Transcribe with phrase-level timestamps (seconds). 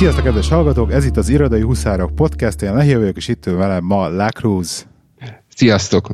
[0.00, 0.92] Sziasztok, kedves hallgatók!
[0.92, 4.86] Ez itt az Irodai Huszárok Podcast, én Lehia vagyok, és itt ül velem ma Lacruz.
[5.48, 6.10] Sziasztok!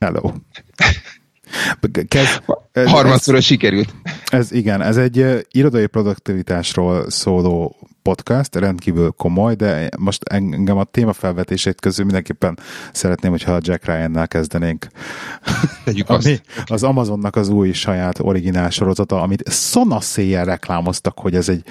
[0.00, 0.32] Hello!
[2.08, 2.42] Kezd,
[2.72, 3.94] Harmadszorra sikerült.
[4.26, 11.80] Ez igen, ez egy irodai produktivitásról szóló podcast, rendkívül komoly, de most engem a témafelvetését
[11.80, 12.58] közül mindenképpen
[12.92, 14.86] szeretném, hogyha a Jack Ryan-nál kezdenénk.
[15.84, 16.26] Tegyük azt.
[16.26, 21.64] Ami az Amazonnak az új saját originál sorozata, amit szanaszéjjel reklámoztak, hogy ez egy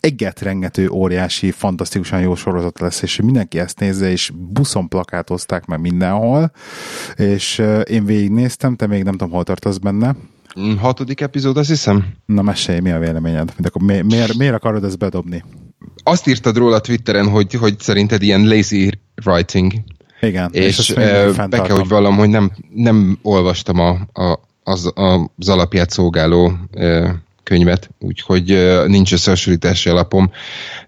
[0.00, 6.52] egetrengető, óriási, fantasztikusan jó sorozat lesz, és mindenki ezt nézze, és buszon plakátozták meg mindenhol,
[7.16, 10.16] és én végignéztem, te még nem tudom, hol tartasz benne.
[10.60, 12.06] Mm, hatodik epizód, azt hiszem.
[12.26, 13.52] Na mesélj, mi a véleményed?
[13.56, 15.44] Mint akkor mi, miért, miért akarod ezt bedobni?
[16.02, 18.90] Azt írtad róla Twitteren, hogy, hogy szerinted ilyen lazy
[19.24, 19.72] writing.
[20.20, 20.50] Igen.
[20.52, 24.92] És, és be kell, hogy vallam, hogy nem, nem olvastam a, a, az,
[25.36, 26.52] az alapját szolgáló
[27.48, 28.46] könyvet, úgyhogy
[28.86, 30.30] nincs összehasonlítási alapom,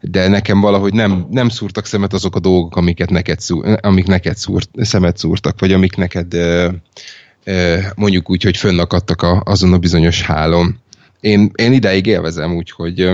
[0.01, 4.37] de nekem valahogy nem, nem szúrtak szemet azok a dolgok, amiket neked szúr, amik neked
[4.37, 6.37] szúrt, szemet szúrtak, vagy amik neked
[7.95, 10.79] mondjuk úgy, hogy fönnakadtak a, azon a bizonyos hálom.
[11.21, 13.11] Én, én ideig élvezem, úgyhogy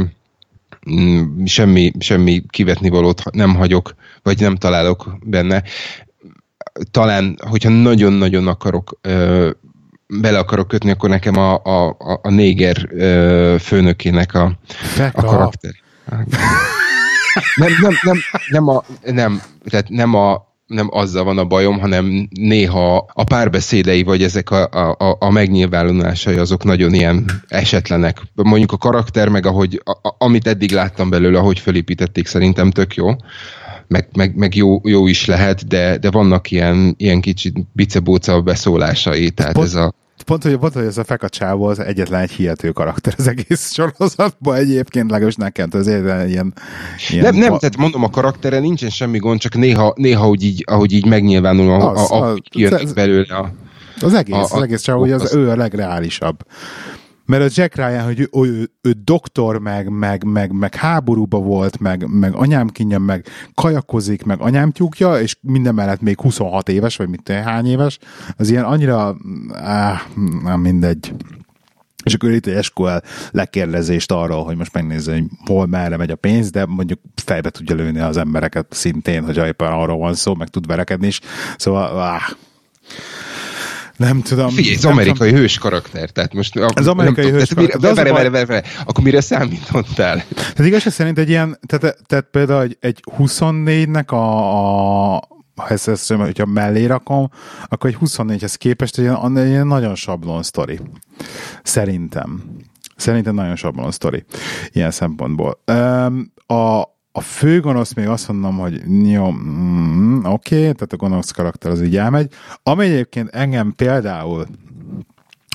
[0.91, 5.63] mm, semmi, semmi kivetni valót nem hagyok, vagy nem találok benne.
[6.91, 9.01] Talán, hogyha nagyon-nagyon akarok
[10.07, 12.89] bele akarok kötni, akkor nekem a, a, a néger
[13.61, 14.59] főnökének a,
[15.13, 15.71] a karakter.
[17.57, 18.19] Nem, nem, nem,
[18.49, 24.03] nem, a, nem, tehát nem a, nem azzal van a bajom, hanem néha a párbeszédei,
[24.03, 24.65] vagy ezek a,
[24.99, 28.23] a, a megnyilvánulásai azok nagyon ilyen esetlenek.
[28.35, 33.11] Mondjuk a karakter, meg ahogy, a, amit eddig láttam belőle, ahogy felépítették, szerintem tök jó.
[33.89, 39.31] Meg, meg, meg jó, jó, is lehet, de, de vannak ilyen, ilyen kicsit bicebóca beszólásai,
[39.31, 42.71] tehát pont, ez a pont, hogy, pont, hogy ez a fekacsávó az egyetlen egy hihető
[42.71, 46.55] karakter az egész sorozatban egyébként, legalábbis nekem, ez egyetlen ilyen,
[47.11, 47.25] ilyen...
[47.25, 50.93] Nem, nem, tehát mondom, a karaktere nincsen semmi gond, csak néha, néha ahogy, így, ahogy
[50.93, 53.53] így megnyilvánul, az, a, a, a, kijönnek belőle a...
[54.01, 56.47] Az egész, a, az egész csak, hogy az, az, ő a legreálisabb.
[57.27, 61.79] Mert a Jack Ryan, hogy ő, ő, ő doktor, meg, meg, meg, meg háborúba volt,
[61.79, 66.97] meg, meg anyám kínja, meg kajakozik, meg anyám tyúkja, és minden mellett még 26 éves,
[66.97, 67.99] vagy mit hány éves,
[68.37, 69.17] az ilyen annyira,
[69.53, 70.01] áh,
[70.43, 71.13] nem mindegy.
[72.05, 72.97] És akkor itt egy SQL
[73.31, 77.75] lekérdezést arról, hogy most megnézze, hogy hol merre megy a pénz, de mondjuk fejbe tudja
[77.75, 81.21] lőni az embereket szintén, hogy éppen arról van szó, meg tud verekedni is.
[81.57, 82.23] Szóval, áh,
[83.97, 84.49] nem tudom.
[84.49, 85.43] Figyelj, az amerikai tudom.
[85.43, 86.57] hős karakter, tehát most...
[86.57, 87.81] Az amerikai hős karakter.
[87.81, 90.25] Mire, vere, vere, vere, vere, akkor mire számítottál?
[90.35, 95.89] Tehát igazság szerint egy ilyen, tehát, tehát például egy, egy 24-nek a, a ha ezt,
[95.89, 97.31] ezt hogyha mellé rakom,
[97.65, 100.81] akkor egy 24-hez képest egy ilyen, egy ilyen nagyon sablon sztori.
[101.63, 102.43] Szerintem.
[102.97, 104.25] Szerintem nagyon sablon sztori.
[104.73, 105.63] Ilyen szempontból.
[106.47, 106.83] A,
[107.17, 111.83] a főgonosz még azt mondom, hogy jó, mm, oké, okay, tehát a gonosz karakter az
[111.83, 112.33] így elmegy.
[112.63, 114.47] Ami egyébként engem például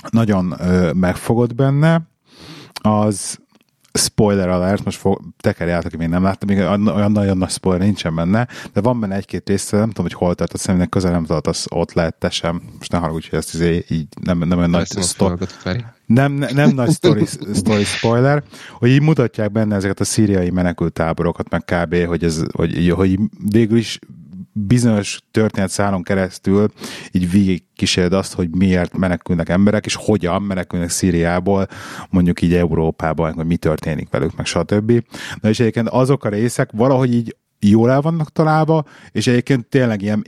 [0.10, 2.02] nagyon ö, megfogott benne,
[2.74, 3.40] az
[3.94, 7.82] spoiler alert, most fog, tekerj át, aki még nem látta, még olyan nagyon nagy spoiler
[7.82, 11.12] nincsen benne, de van benne egy-két része, nem tudom, hogy hol tart, azt szerintem közel
[11.12, 12.62] nem az ott lehet te sem.
[12.78, 15.46] Most ne haragudj, hogy ezt izé, így nem, nem olyan nagy sztori.
[16.06, 17.26] Nem, nem, nem nagy story,
[17.56, 22.90] story spoiler, hogy így mutatják benne ezeket a szíriai menekültáborokat, meg kb., hogy, ez, hogy,
[22.96, 23.20] hogy
[23.52, 24.00] végül is
[24.54, 26.72] bizonyos történetszálon keresztül
[27.12, 31.68] így végig kíséred azt, hogy miért menekülnek emberek, és hogyan menekülnek Szíriából,
[32.10, 35.04] mondjuk így Európában, hogy mi történik velük, meg stb.
[35.42, 40.02] Na és egyébként azok a részek valahogy így jól el vannak találva, és egyébként tényleg
[40.02, 40.24] ilyen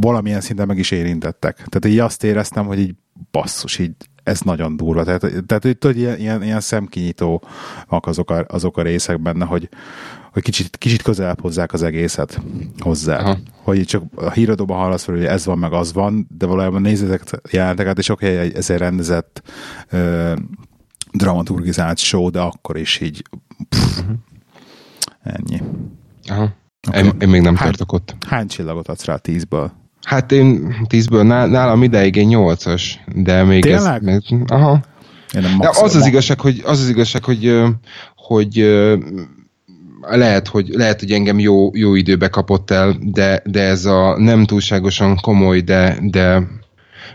[0.00, 1.54] valamilyen szinten meg is érintettek.
[1.54, 2.94] Tehát így azt éreztem, hogy így
[3.30, 5.04] basszus, így ez nagyon durva.
[5.04, 7.42] Tehát, tehát hogy tudod, ilyen, ilyen, ilyen szemkinyitó
[7.86, 9.68] azok a, azok a részek benne, hogy,
[10.32, 12.40] hogy kicsit, kicsit közelebb hozzák az egészet
[12.78, 13.18] hozzá.
[13.18, 13.36] Aha.
[13.62, 17.98] Hogy csak a híradóban hallasz hogy ez van, meg az van, de valójában nézzétek jelenteket,
[17.98, 19.42] és oké, okay, ez egy rendezett
[19.90, 20.32] ö,
[21.12, 23.22] dramaturgizált show, de akkor is így
[23.68, 24.16] pff, uh-huh.
[25.22, 25.62] ennyi.
[26.26, 26.54] Aha.
[26.88, 27.04] Okay.
[27.04, 28.16] Én, én még nem hány, tartok ott.
[28.26, 29.72] Hány csillagot adsz rá tízből?
[30.02, 34.08] Hát én tízből, nálam ideig egy nyolcas, de még Tényleg?
[34.08, 34.22] ez...
[34.46, 34.80] Aha.
[35.34, 37.62] Én nem de az az igazság, hogy, az az igazság, hogy,
[38.16, 38.58] hogy
[40.00, 44.44] lehet, hogy, lehet, hogy engem jó, jó időbe kapott el, de, de ez a nem
[44.44, 46.42] túlságosan komoly, de, de,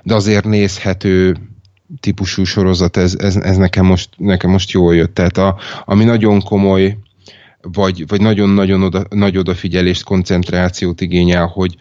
[0.03, 1.37] de azért nézhető
[1.99, 5.13] típusú sorozat, ez, ez, ez nekem, most, nekem most jól jött.
[5.13, 6.97] Tehát a, ami nagyon komoly,
[7.61, 11.75] vagy, vagy nagyon-nagyon oda, nagy odafigyelést, koncentrációt igényel, hogy,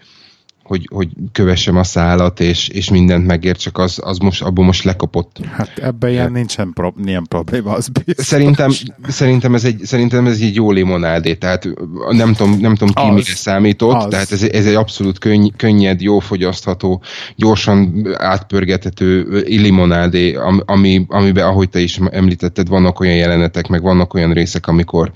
[0.72, 4.84] hogy, hogy kövessem a szálat, és, és mindent megért, csak az, az most, abból most
[4.84, 5.36] lekapott.
[5.50, 8.26] Hát ebben ilyen nincsen pro, ilyen probléma, az biztos.
[8.26, 8.70] Szerintem,
[9.08, 11.68] szerintem, ez egy, szerintem ez egy jó limonádé, tehát
[12.10, 14.06] nem tudom, nem tudom ki az, mire számított, az.
[14.08, 17.02] tehát ez, ez egy abszolút könny, könnyed, jó fogyasztható,
[17.36, 24.32] gyorsan átpörgethető limonádé, ami, amiben, ahogy te is említetted, vannak olyan jelenetek, meg vannak olyan
[24.32, 25.12] részek, amikor,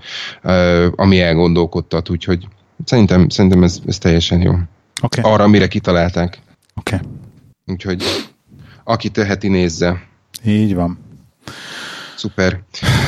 [0.96, 2.48] ami elgondolkodtat, úgyhogy
[2.84, 4.54] szerintem, szerintem ez, ez teljesen jó.
[5.02, 5.32] Okay.
[5.32, 6.38] Arra, mire kitalálták.
[6.74, 6.94] Oké.
[6.94, 7.08] Okay.
[7.66, 8.04] Úgyhogy
[8.84, 10.02] aki teheti, nézze.
[10.44, 10.98] Így van.
[12.16, 12.62] Szuper.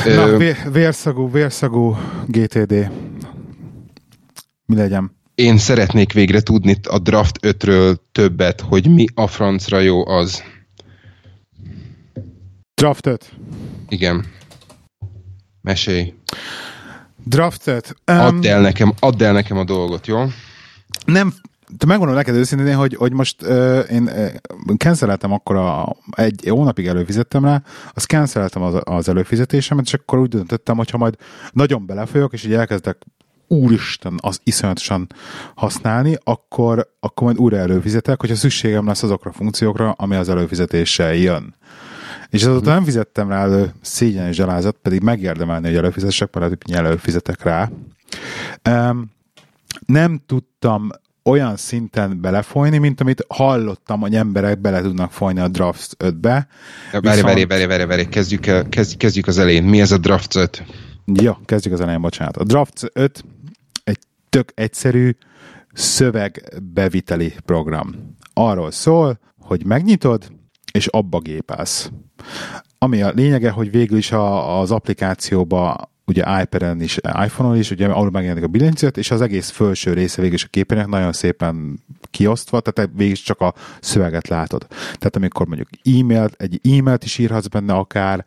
[0.05, 0.53] Na, Ö...
[0.71, 1.97] vérszagú, vérszagú
[2.27, 2.91] GTD.
[4.65, 5.17] Mi legyen?
[5.35, 10.43] Én szeretnék végre tudni a Draft 5-ről többet, hogy mi a francra jó az.
[12.73, 13.33] Draft 5?
[13.89, 14.25] Igen.
[15.61, 16.13] Mesélj.
[17.23, 17.95] Draft 5.
[18.11, 20.25] Um, add, el nekem, add el nekem a dolgot, jó?
[21.05, 21.33] Nem,
[21.77, 26.87] te megmondom neked őszintén, hogy, hogy most uh, én uh, canceleltem akkor a, egy hónapig
[26.87, 27.63] előfizettem rá,
[27.93, 31.15] azt canceleltem az, az előfizetésemet, és akkor úgy döntöttem, hogy ha majd
[31.51, 32.97] nagyon belefolyok, és így elkezdek
[33.47, 35.07] úristen, az iszonyatosan
[35.55, 41.13] használni, akkor, akkor majd újra előfizetek, hogyha szükségem lesz azokra a funkciókra, ami az előfizetéssel
[41.13, 41.55] jön.
[42.29, 47.43] És azóta nem fizettem rá elő szégyen és zsalázat, pedig megérdemelni, hogy előfizessek, mert előfizetek
[47.43, 47.69] rá.
[48.69, 49.11] Um,
[49.85, 50.89] nem tudtam
[51.29, 56.47] olyan szinten belefolyni, mint amit hallottam, hogy emberek bele tudnak folyni a Draft 5-be.
[56.91, 59.63] Várj, várj, várj, várj, várj, kezdjük, kezd, kezdjük az elején.
[59.63, 60.63] Mi ez a Draft 5?
[61.05, 62.37] Jó, kezdjük az elején, bocsánat.
[62.37, 63.23] A Draft 5
[63.83, 63.99] egy
[64.29, 65.15] tök egyszerű
[65.73, 68.15] szövegbeviteli program.
[68.33, 70.31] Arról szól, hogy megnyitod,
[70.71, 71.91] és abba gépelsz.
[72.77, 77.87] Ami a lényege, hogy végül is a, az applikációba ugye iPad-en is, iPhone-on is, ugye
[77.87, 81.79] ahol megjelenik a billentyűzet, és az egész felső része végül is a képernyőnek nagyon szépen
[82.11, 84.67] kiosztva, tehát végül is csak a szöveget látod.
[84.69, 88.25] Tehát amikor mondjuk e-mailt, egy e-mailt is írhatsz benne akár,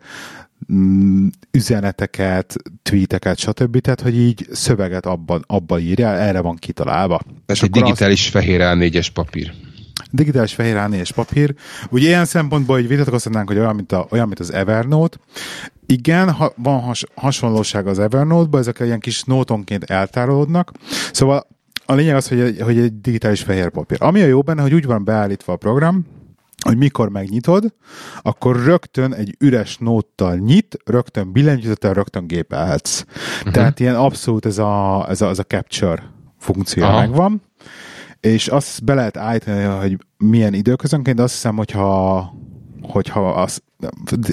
[0.73, 3.79] mm, üzeneteket, tweeteket, stb.
[3.79, 7.21] Tehát, hogy így szöveget abban, abban írja, erre van kitalálva.
[7.45, 8.31] Tehát egy digitális az...
[8.31, 9.53] fehér A4-es papír
[10.13, 11.55] digitális fehér a és papír.
[11.89, 15.17] Ugye ilyen szempontból, hogy vitatkozhatnánk, hogy olyan, mint, a, olyan, mint az Evernote.
[15.85, 20.71] Igen, ha, van has, hasonlóság az Evernote-ban, ezek ilyen kis nótonként eltárolódnak.
[21.11, 21.47] Szóval
[21.85, 23.97] a lényeg az, hogy egy, hogy egy digitális fehér papír.
[24.01, 26.05] Ami a jó benne, hogy úgy van beállítva a program,
[26.63, 27.73] hogy mikor megnyitod,
[28.21, 33.03] akkor rögtön egy üres nóttal nyit, rögtön billentyűzettel, rögtön gépelhetsz.
[33.37, 33.53] Uh-huh.
[33.53, 36.03] Tehát ilyen abszolút ez a, ez a, ez a capture
[36.39, 36.99] funkció Aha.
[36.99, 37.41] megvan
[38.25, 42.33] és azt be lehet állítani, hogy milyen időközönként, de azt hiszem, hogyha,
[42.81, 43.61] hogyha az,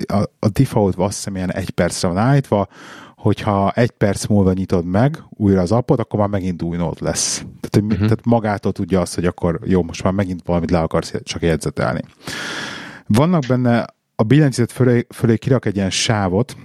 [0.07, 2.69] a, a default azt hiszem ilyen egy percre van állítva,
[3.17, 7.37] hogyha egy perc múlva nyitod meg újra az appot, akkor már megint új nót lesz.
[7.37, 7.99] Tehát, hogy, uh-huh.
[7.99, 12.01] tehát magától tudja azt, hogy akkor jó, most már megint valamit le akarsz csak jegyzetelni.
[13.07, 13.85] Vannak benne,
[14.15, 16.57] a billentyűzet fölé, fölé kirak egy ilyen sávot,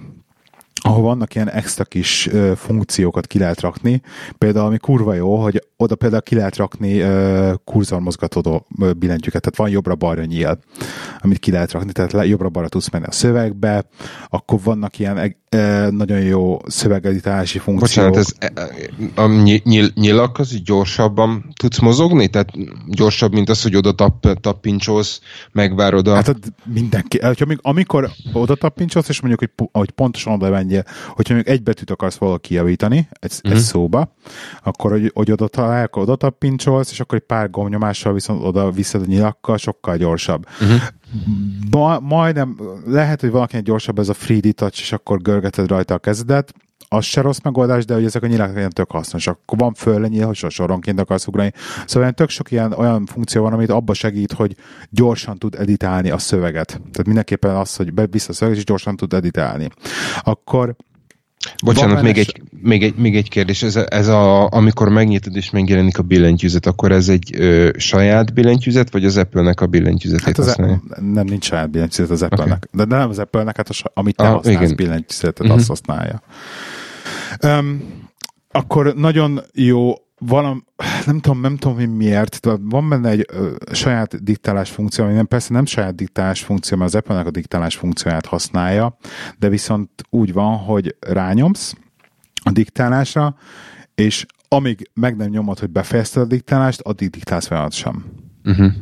[0.86, 4.02] ahol vannak ilyen extra kis ö, funkciókat ki lehet rakni.
[4.38, 9.68] Például, ami kurva jó, hogy oda például ki lehet rakni ö, kurzormozgató billentyűket, tehát van
[9.68, 10.58] jobbra-balra nyíl,
[11.20, 13.84] amit ki lehet rakni, tehát jobbra-balra tudsz menni a szövegbe,
[14.28, 18.10] akkor vannak ilyen ö, nagyon jó szövegeditálási funkciók.
[18.10, 18.62] Bocsánat, ez e,
[19.14, 19.26] e, a
[19.62, 22.28] nyíl, nyílak az gyorsabban tudsz mozogni?
[22.28, 22.50] Tehát
[22.86, 25.20] gyorsabb, mint az, hogy oda tap, tappincsólsz,
[25.52, 26.14] megvárod a...
[26.14, 27.20] Hát mindenki,
[27.62, 32.16] amikor oda tappincsólsz, és mondjuk, hogy, hogy pontosan oda menjél, hogyha még egy betűt akarsz
[32.16, 33.50] valaki javítani, egy, uh-huh.
[33.50, 33.66] egy mhm.
[33.66, 34.14] szóba,
[34.62, 39.02] akkor hogy, hogy oda akkor oda tappincolsz, és akkor egy pár gomnyomással viszont oda viszed
[39.02, 40.46] a nyilakkal, sokkal gyorsabb.
[40.60, 40.80] Uh-huh.
[41.70, 45.98] Ma, majdnem, lehet, hogy valakinek gyorsabb ez a 3D touch, és akkor görgeted rajta a
[45.98, 46.54] kezedet,
[46.88, 49.38] az se rossz megoldás, de hogy ezek a nyilak ilyen tök hasznosak.
[49.42, 51.52] Akkor van föllenyíl, hogy soronként akarsz ugrani.
[51.86, 54.56] Szóval ilyen tök sok ilyen olyan funkció van, amit abba segít, hogy
[54.90, 56.66] gyorsan tud editálni a szöveget.
[56.66, 59.68] Tehát mindenképpen az, hogy bevisz a szöveget, és gyorsan tud editálni.
[60.20, 60.76] Akkor
[61.64, 63.62] Bocsánat, még egy, még, egy, még egy kérdés.
[63.62, 68.90] Ez, ez a, amikor megnyitod és megjelenik a billentyűzet, akkor ez egy ö, saját billentyűzet,
[68.90, 70.82] vagy az Apple-nek a billentyűzetét hát az használja?
[70.90, 72.66] E- nem, nincs saját billentyűzet az Apple-nek.
[72.72, 72.86] Okay.
[72.86, 74.76] De nem az Apple-nek, hát a, amit te ah, használsz igen.
[74.76, 75.56] billentyűzetet, uh-huh.
[75.56, 76.22] azt használja.
[77.42, 77.82] Um,
[78.50, 80.64] akkor nagyon jó valam,
[81.06, 85.26] nem tudom, nem tudom, hogy miért, van benne egy ö, saját diktálás funkció, ami nem,
[85.26, 88.96] persze nem saját diktálás funkció, mert az apple a diktálás funkcióját használja,
[89.38, 91.74] de viszont úgy van, hogy rányomsz
[92.44, 93.36] a diktálásra,
[93.94, 98.04] és amíg meg nem nyomod, hogy befejezted a diktálást, addig diktálsz folyamatosan.
[98.44, 98.72] Uh-huh.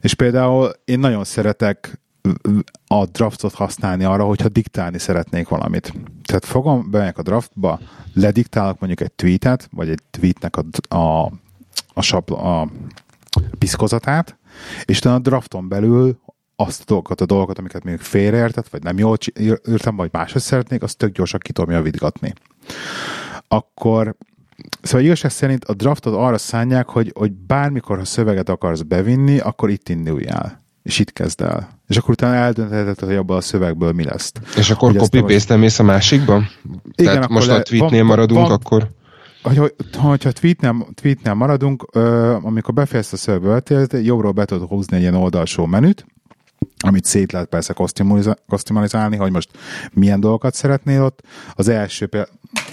[0.00, 2.00] És például én nagyon szeretek
[2.86, 5.92] a draftot használni arra, hogyha diktálni szeretnék valamit.
[6.24, 7.80] Tehát fogom, bemegyek a draftba,
[8.14, 11.32] lediktálok mondjuk egy tweetet, vagy egy tweetnek a, a,
[11.94, 12.68] a, sapla, a
[13.58, 14.36] piszkozatát,
[14.84, 16.18] és utána a drafton belül
[16.56, 19.16] azt a dolgokat, a dolgokat, amiket még félreértett, vagy nem jól
[19.68, 22.32] írtam, vagy máshogy szeretnék, azt tök gyorsan ki tudom javítgatni.
[23.48, 24.16] Akkor
[24.82, 29.70] Szóval igazság szerint a draftot arra szánják, hogy, hogy bármikor, ha szöveget akarsz bevinni, akkor
[29.70, 30.63] itt induljál.
[30.84, 31.68] És itt kezd el.
[31.88, 34.32] És akkor utána eldöntheted, hogy abban a szövegből mi lesz.
[34.56, 36.42] És akkor copy paste mész a másikba?
[36.94, 38.90] Igen, Tehát most a tweetnél van, maradunk, van, akkor...
[39.42, 44.96] Hogy, hogy, hogyha tweetnél, tweetnél maradunk, ö, amikor befejezsz a szövegből, jobbról be tudod húzni
[44.96, 46.06] egy ilyen oldalsó menüt,
[46.78, 47.74] amit szét lehet persze
[48.46, 49.50] kosztimalizálni, hogy most
[49.92, 51.22] milyen dolgokat szeretnél ott.
[51.54, 52.08] Az első,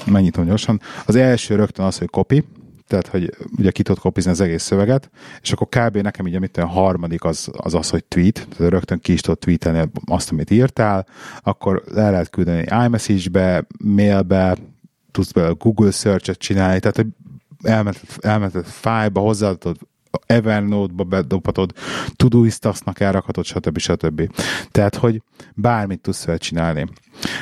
[0.05, 2.43] mennyit gyorsan, az első rögtön az, hogy copy,
[2.91, 5.09] tehát, hogy ugye ki tudod kopizni az egész szöveget,
[5.41, 5.97] és akkor kb.
[5.97, 9.39] nekem így, amit a harmadik az, az az, hogy tweet, tehát rögtön ki is tudod
[9.39, 11.07] tweetelni azt, amit írtál,
[11.41, 14.57] akkor le lehet küldeni iMessage-be, mailbe,
[15.11, 17.07] tudsz belőle Google search-et csinálni, tehát hogy
[17.63, 19.77] elmeted, elmeted fájba, hozzáadod
[20.31, 21.73] Evernote-ba bedobhatod,
[22.15, 23.77] Todoist-nak elrakhatod, stb.
[23.77, 24.29] stb.
[24.71, 25.21] Tehát, hogy
[25.55, 26.87] bármit tudsz fel csinálni.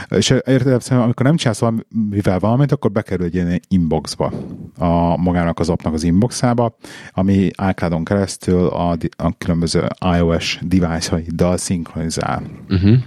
[0.10, 4.34] És érted, amikor nem csinálsz valamivel valamit, akkor bekerül egy ilyen inboxba,
[4.78, 6.76] a magának az appnak az inboxába,
[7.12, 12.44] ami iCloud-on keresztül a, a különböző iOS device-aiddal szinkronizál.
[12.70, 12.98] Uh-huh.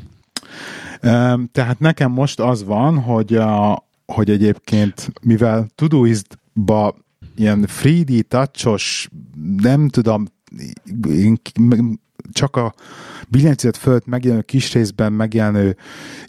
[1.52, 6.94] Tehát nekem most az van, hogy, a, hogy egyébként, mivel Todoist-ba
[7.36, 9.08] ilyen 3D touchos,
[9.56, 10.26] nem tudom,
[12.32, 12.74] csak a
[13.28, 15.76] billentyűzet fölött megjelenő kis részben megjelenő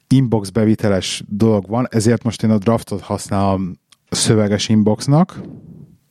[0.07, 3.75] inbox beviteles dolog van, ezért most én a draftot használom
[4.09, 5.41] a szöveges inboxnak,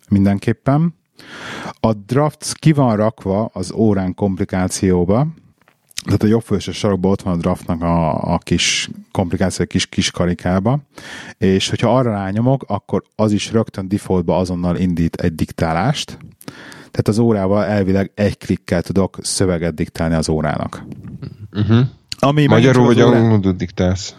[0.09, 0.95] mindenképpen.
[1.81, 5.27] A draft ki van rakva az órán komplikációba,
[6.05, 9.87] tehát a jobb felső sarokban ott van a draftnak a, a kis komplikáció, a kis,
[9.87, 10.81] kis karikába,
[11.39, 16.19] és hogyha arra rányomok, akkor az is rögtön defaultba azonnal indít egy diktálást,
[16.77, 20.85] tehát az órával elvileg egy klikkel tudok szöveget diktálni az órának.
[21.53, 21.87] Uh-huh.
[22.19, 24.15] Ami Magyarul vagy angolul diktálsz?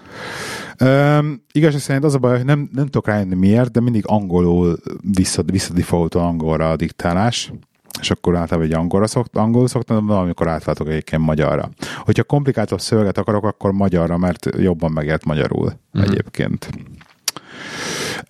[0.80, 4.78] Um, igazság szerint az a baj, hogy nem, nem tudok rájönni miért, de mindig angolul
[5.16, 7.52] vissza, vissza angolra a diktálás
[8.00, 11.70] és akkor általában egy angolra szokt, angol szoktam, de valamikor átváltok egyébként magyarra.
[11.98, 16.12] Hogyha komplikáltabb szöveget akarok, akkor magyarra, mert jobban megért magyarul uh-huh.
[16.12, 16.70] egyébként.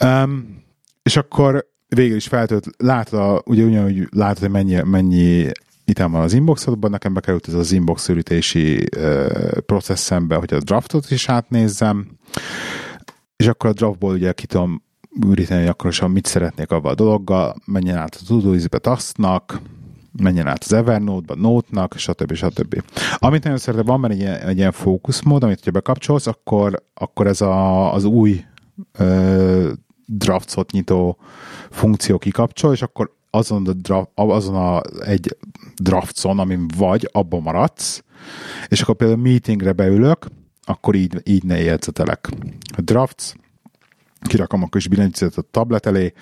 [0.03, 0.61] Um,
[1.03, 5.51] és akkor végül is feltölt, látod, a, ugye ugyanúgy látod, hogy mennyi, mennyi
[5.85, 11.11] item van az inboxodban, nekem bekerült ez az inbox ürítési uh, processzembe, hogy a draftot
[11.11, 12.07] is átnézzem,
[13.35, 14.83] és akkor a draftból ugye ki tudom
[15.25, 19.61] üríteni, hogy akkor is mit szeretnék avval a dologgal, menjen át a Todoist-be Tasknak,
[20.21, 22.33] menjen át az Evernote-ba, Note-nak, stb.
[22.33, 22.83] stb.
[23.17, 27.27] Amit nagyon szeretem, van benne egy ilyen, egy ilyen fókuszmód, amit ha bekapcsolsz, akkor, akkor
[27.27, 28.43] ez a, az új
[28.97, 29.71] ö,
[30.05, 31.17] draftsot nyitó
[31.69, 35.37] funkció kikapcsol, és akkor azon a, draft, azon a egy
[35.75, 38.03] draftson, amin vagy, abban maradsz,
[38.67, 40.27] és akkor például meetingre beülök,
[40.63, 42.29] akkor így, így ne jegyzetelek.
[42.77, 43.33] A drafts,
[44.27, 46.13] kirakom a kis billentyűzetet a tablet elé,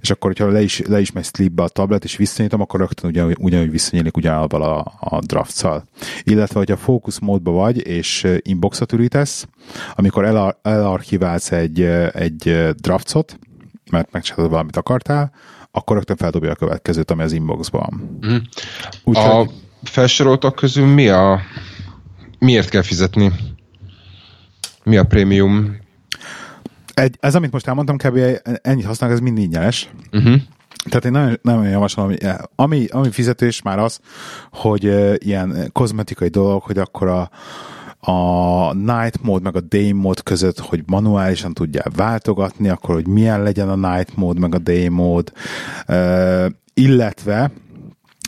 [0.00, 3.10] és akkor, hogyha le is, le is megy sleepbe a tablet, és visszanyitom, akkor rögtön
[3.10, 5.84] ugyan, ugyanúgy visszanyílik ugyanabban a, a draft-szal.
[6.22, 9.46] Illetve, hogyha fókusz módban vagy, és inboxot ürítesz,
[9.94, 11.80] amikor el, elarchiválsz egy,
[12.12, 13.38] egy draftot,
[13.90, 15.32] mert megcsinálod valamit akartál,
[15.70, 18.18] akkor rögtön feldobja a következőt, ami az inboxban.
[18.26, 18.36] Mm.
[19.04, 19.26] Úgyhogy...
[19.26, 19.50] A
[19.82, 21.40] felsoroltak közül mi a...
[22.38, 23.32] Miért kell fizetni?
[24.82, 25.76] Mi a prémium
[26.94, 28.18] egy, ez, amit most elmondtam, kb.
[28.62, 29.90] ennyit használok, ez mind ingyenes.
[30.12, 30.40] Uh-huh.
[30.84, 34.00] Tehát én nagyon, nagyon javaslom, hogy ami, ami fizetés már az,
[34.52, 37.30] hogy uh, ilyen kozmetikai dolog, hogy akkor a,
[38.10, 43.42] a night mode meg a day mode között, hogy manuálisan tudjál váltogatni, akkor hogy milyen
[43.42, 45.32] legyen a night mode meg a day mode,
[45.88, 47.50] uh, illetve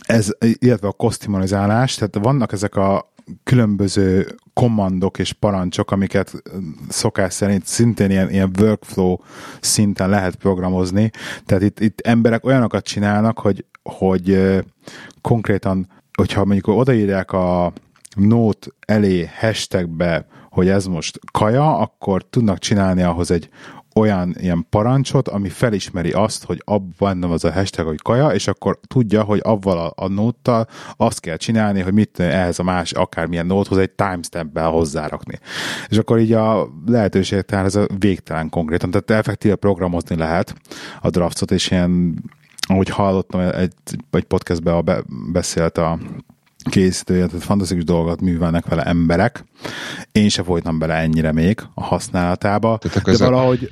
[0.05, 3.12] ez, illetve a kosztimalizálás, tehát vannak ezek a
[3.43, 6.43] különböző kommandok és parancsok, amiket
[6.89, 9.17] szokás szerint szintén ilyen, ilyen workflow
[9.59, 11.11] szinten lehet programozni.
[11.45, 14.59] Tehát itt, itt emberek olyanokat csinálnak, hogy, hogy
[15.21, 15.87] konkrétan,
[16.17, 17.73] hogyha mondjuk odaírják a
[18.15, 23.49] note elé hashtagbe, hogy ez most kaja, akkor tudnak csinálni ahhoz egy
[23.95, 28.79] olyan ilyen parancsot, ami felismeri azt, hogy abban az a hashtag, hogy kaja, és akkor
[28.87, 33.45] tudja, hogy avval a, a nóttal azt kell csinálni, hogy mit ehhez a más akármilyen
[33.45, 35.39] nóthoz egy timestamp-bel hozzárakni.
[35.87, 40.55] És akkor így a lehetőség, tehát ez a végtelen konkrétan, tehát effektíve programozni lehet
[41.01, 42.23] a draftot, és ilyen
[42.67, 43.73] ahogy hallottam, egy,
[44.11, 45.99] egy podcastben be, beszélt a
[46.69, 49.43] készítője, tehát fantasztikus dolgot művelnek vele emberek.
[50.11, 53.69] Én se folytam bele ennyire még a használatába, de valahogy,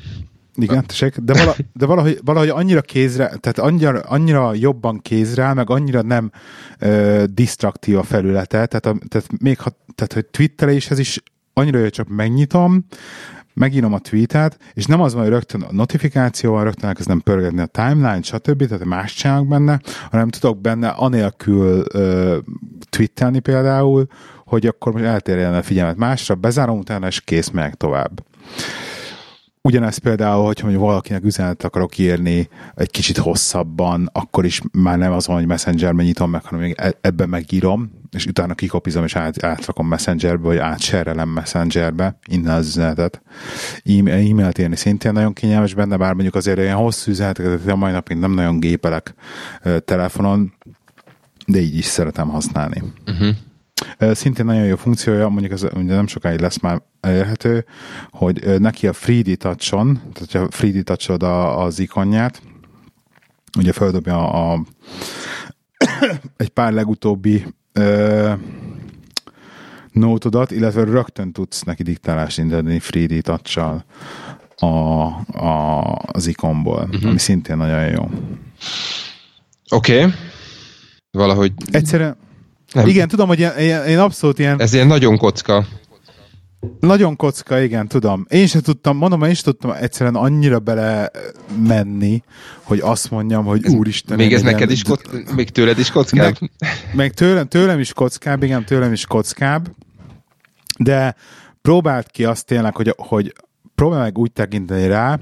[0.56, 5.70] Igen, tessék, de, vala, de valahogy, valahogy annyira kézre, tehát annyira, annyira jobban kézre, meg
[5.70, 6.32] annyira nem
[6.80, 11.90] ö, disztraktív a felülete, tehát, a, tehát még ha, tehát, hogy twitteléshez is annyira, hogy
[11.90, 12.86] csak megnyitom,
[13.54, 17.66] megírom a tweetet, és nem az van, hogy rögtön a notifikációval rögtön elkezdem pörgetni a
[17.66, 19.80] timeline, stb., tehát más csinálok benne,
[20.12, 22.38] hanem tudok benne anélkül ö,
[22.90, 24.08] twittelni például,
[24.46, 28.24] hogy akkor most eltérjen a figyelmet másra, bezárom utána, és kész, meg tovább.
[29.64, 35.12] Ugyanez például, hogy mondjuk valakinek üzenetet akarok írni egy kicsit hosszabban, akkor is már nem
[35.12, 39.16] az van, hogy messengerben nyitom meg, hanem még e- ebben megírom, és utána kikopizom, és
[39.16, 43.22] át, átrakom messengerbe, vagy átserrelem messengerbe, innen az üzenetet.
[43.86, 48.18] E-mailt írni szintén nagyon kényelmes benne, bár mondjuk azért ilyen hosszú üzeneteket a mai napig
[48.18, 49.14] nem nagyon gépelek
[49.86, 50.54] telefonon,
[51.46, 52.84] de így is szeretem használni.
[53.08, 53.36] Uh-huh.
[54.12, 57.66] Szintén nagyon jó funkciója, mondjuk ez ugye nem sokáig lesz már elérhető,
[58.10, 62.42] hogy neki a 3D touch-on, tehát ha 3D touch az ikonját,
[63.58, 64.64] ugye feldobja a, a
[66.38, 68.34] egy pár legutóbbi ö,
[69.92, 73.84] nótodat, illetve rögtön tudsz neki diktálást indítani 3D touch a,
[74.66, 77.10] a, az ikonból, uh-huh.
[77.10, 78.10] ami szintén nagyon jó.
[79.70, 80.04] Oké.
[80.04, 80.12] Okay.
[81.12, 81.54] Valahogy...
[81.72, 82.18] Egyszerűen
[82.74, 82.88] nem.
[82.88, 84.62] Igen, tudom, hogy én, én abszolút ilyen...
[84.62, 85.66] Ez ilyen nagyon kocka.
[86.80, 88.26] Nagyon kocka, igen, tudom.
[88.30, 91.12] Én sem tudtam, mondom, én sem tudtam egyszerűen annyira bele
[91.68, 92.24] menni,
[92.62, 94.18] hogy azt mondjam, hogy ez, úristen.
[94.18, 96.38] Még ez neked is, kock, még tőled is kockább?
[96.40, 96.52] Meg,
[96.94, 99.76] meg tőlem, tőlem is kockább, igen, tőlem is kockább,
[100.80, 101.16] de
[101.62, 103.34] próbált ki azt tényleg, hogy, hogy
[103.76, 105.20] próbál meg úgy tekinteni rá,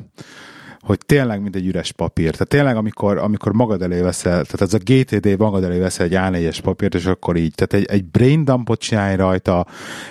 [0.89, 2.31] hogy tényleg mint egy üres papír.
[2.31, 6.13] Tehát tényleg, amikor, amikor magad elé veszel, tehát ez a GTD magad elé veszel egy
[6.15, 9.65] A4-es papírt, és akkor így, tehát egy, egy brain dumpot csinálj rajta,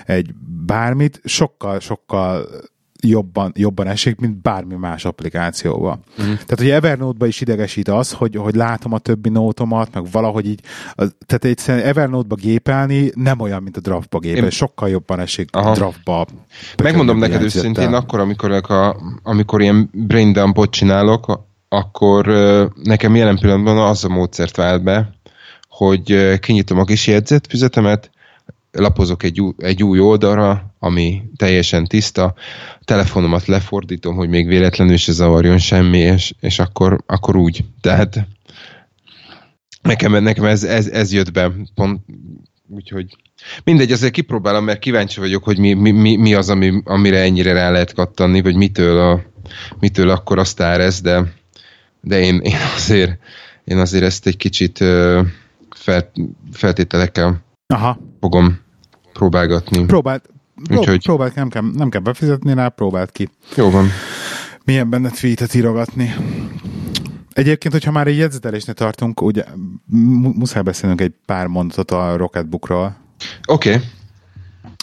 [0.06, 0.34] egy
[0.66, 2.48] bármit, sokkal, sokkal
[3.02, 6.00] jobban, jobban esik, mint bármi más applikációval.
[6.10, 6.24] Uh-huh.
[6.24, 10.60] Tehát, hogy Evernote-ba is idegesít az, hogy, hogy látom a többi nótomat, meg valahogy így,
[10.94, 14.50] az, tehát egyszerűen Evernote-ba gépelni nem olyan, mint a Draft-ba gépelni, Én...
[14.50, 15.74] sokkal jobban esik Aha.
[15.74, 16.26] Draft-ba.
[16.82, 22.26] Megmondom neked őszintén, akkor, amikor, a, amikor ilyen brain dumpot csinálok, akkor
[22.82, 25.10] nekem jelen pillanatban az a módszert vált be,
[25.68, 28.10] hogy kinyitom a kis jegyzetfüzetemet,
[28.72, 32.34] lapozok egy, új, egy új oldalra, ami teljesen tiszta,
[32.84, 37.64] telefonomat lefordítom, hogy még véletlenül se zavarjon semmi, és, és akkor, akkor úgy.
[37.80, 38.26] Tehát
[39.82, 42.00] nekem, nekem ez, ez, ez jött be, pont,
[42.68, 43.16] úgyhogy
[43.64, 47.70] mindegy, azért kipróbálom, mert kíváncsi vagyok, hogy mi, mi, mi az, ami, amire ennyire rá
[47.70, 49.22] lehet kattanni, vagy mitől, a,
[49.80, 51.32] mitől akkor azt ez, de,
[52.00, 53.18] de én, én, azért,
[53.64, 54.78] én azért ezt egy kicsit
[55.70, 56.10] felt,
[56.52, 57.98] feltételekkel Aha.
[58.20, 58.58] Fogom
[59.12, 59.84] próbálgatni.
[59.84, 60.28] Próbált,
[60.64, 61.02] prób- Úgyhogy...
[61.02, 63.28] próbált, nem kell, nem kell befizetni rá, próbált ki.
[63.56, 63.88] Jó van.
[64.64, 66.14] Milyen benne tweetet írogatni.
[67.32, 69.44] Egyébként, hogyha már egy jegyzetelésnél tartunk, ugye
[70.34, 72.96] muszáj beszélnünk egy pár mondatot a Rocketbookról.
[73.46, 73.74] Oké.
[73.74, 73.82] Okay.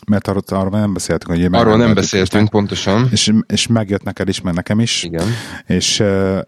[0.07, 3.07] Mert arról, arról nem beszéltünk, hogy Arról nem beszéltünk, pontosan.
[3.11, 5.03] És, és megjött neked is, meg nekem is.
[5.03, 5.27] Igen.
[5.65, 6.03] És,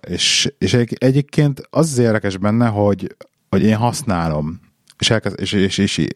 [0.07, 3.15] és, és egyébként az érdekes benne, hogy,
[3.49, 4.59] hogy én használom
[4.99, 6.07] és, elkezd, és, és, és,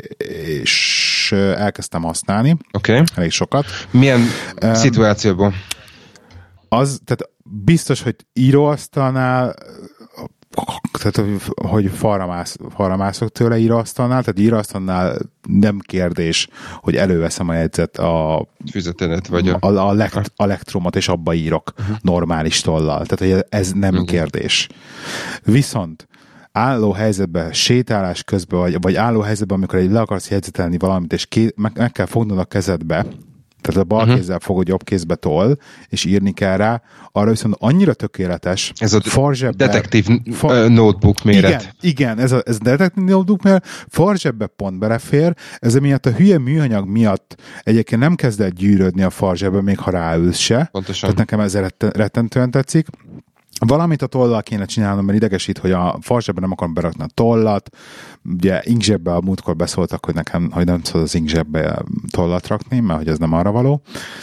[0.58, 2.58] és elkezdtem használni.
[2.72, 2.92] Oké.
[2.92, 3.04] Okay.
[3.16, 3.66] Elég sokat.
[3.92, 4.22] Milyen
[4.64, 5.54] um, szituációban?
[6.70, 9.56] Az, tehát biztos, hogy íróasztalnál
[10.92, 15.18] tehát, hogy falra, mász, falra mászok tőle íróasztalnál, tehát íróasztalnál
[15.48, 20.96] nem kérdés, hogy előveszem a jegyzet a füzetenet, vagy a, a, a, lekt, a lektromot,
[20.96, 21.98] és abba írok uh-huh.
[22.02, 23.06] normális tollal.
[23.06, 24.08] Tehát, hogy ez nem uh-huh.
[24.08, 24.68] kérdés.
[25.44, 26.08] Viszont
[26.52, 31.26] álló helyzetben, sétálás közben, vagy, vagy álló helyzetben, amikor egy le akarsz jegyzetelni valamit, és
[31.26, 33.06] ké, meg, meg kell fognod a kezedbe,
[33.62, 34.16] tehát a bal uh-huh.
[34.16, 38.74] kézzel fogod, jobb kézbe toll, és írni kell rá, arra viszont annyira tökéletes.
[38.76, 41.50] Ez a farzsebbe, detektív fa- notebook méret.
[41.50, 46.38] Igen, igen ez a, ez detektív notebook méret, farzsebbe pont belefér, ez miatt a hülye
[46.38, 50.70] műanyag miatt egyébként nem kezd el gyűrődni a farzsebbe, még ha ráülsz se.
[50.72, 51.10] Pontosan.
[51.10, 51.58] Tehát nekem ez
[51.94, 52.88] rettentően tetszik.
[53.66, 57.70] Valamit a tollal kéne csinálnom, mert idegesít, hogy a farsebben nem akarom berakni a tollat.
[58.24, 63.00] Ugye inkzsebbe a múltkor beszóltak, hogy nekem, hogy nem szabad az inkzsebbe tollat rakni, mert
[63.00, 63.82] hogy ez nem arra való.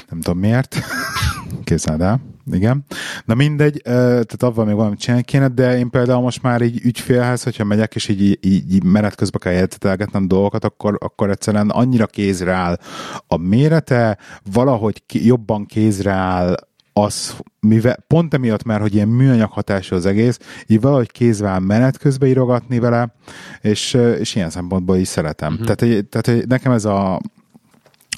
[0.09, 0.77] Nem tudom miért.
[1.64, 2.20] Képzeld el.
[2.53, 2.85] Igen.
[3.24, 7.42] Na mindegy, tehát abban még valamit csinálni kéne, de én például most már így ügyfélhez,
[7.42, 12.07] hogyha megyek, és így, így, így menet közben kell jegyzetelgetnem dolgokat, akkor, akkor egyszerűen annyira
[12.07, 12.79] kézre áll
[13.27, 14.18] a mérete,
[14.53, 16.55] valahogy jobban kézre áll
[17.03, 21.99] az, mivel, pont emiatt már, hogy ilyen műanyag hatású az egész, így valahogy kézvel menet
[21.99, 23.15] közben írogatni vele,
[23.61, 25.53] és, és ilyen szempontból is szeretem.
[25.53, 25.77] Uh-huh.
[25.77, 27.21] Tehát, tehát, hogy nekem ez a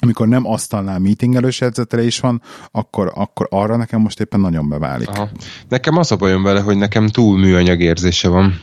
[0.03, 2.41] amikor nem asztalnál meetingelős jegyzetelés van,
[2.71, 5.09] akkor, akkor arra nekem most éppen nagyon beválik.
[5.09, 5.29] Aha.
[5.69, 8.59] Nekem az a bajom vele, hogy nekem túl műanyag érzése van.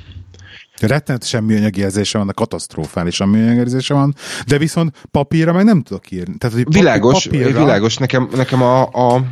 [0.80, 4.14] Rettenetesen műanyag érzése van, a katasztrofálisan műanyag érzése van,
[4.46, 6.38] de viszont papírra meg nem tudok írni.
[6.38, 7.60] Tehát, hogy világos, papírra...
[7.60, 9.24] világos, nekem, nekem a, a,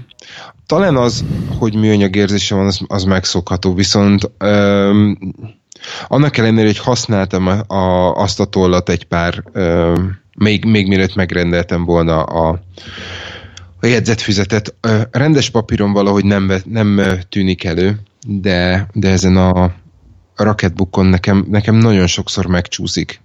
[0.66, 1.24] talán az,
[1.58, 5.18] hogy műanyag érzése van, az, az megszokható, viszont öm,
[6.08, 11.14] annak ellenére, hogy használtam a, a, azt a tollat egy pár öm, még, még mielőtt
[11.14, 12.60] megrendeltem volna a,
[13.80, 14.74] a jegyzetfüzetet.
[15.10, 19.74] Rendes papíron valahogy nem, nem tűnik elő, de, de ezen a,
[20.36, 23.20] Rocketbookon nekem, nekem nagyon sokszor megcsúszik.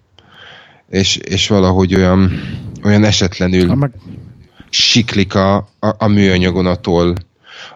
[0.90, 2.32] És, és valahogy olyan,
[2.84, 3.92] olyan esetlenül meg...
[4.74, 7.14] siklik a, a, a műanyagon a toll.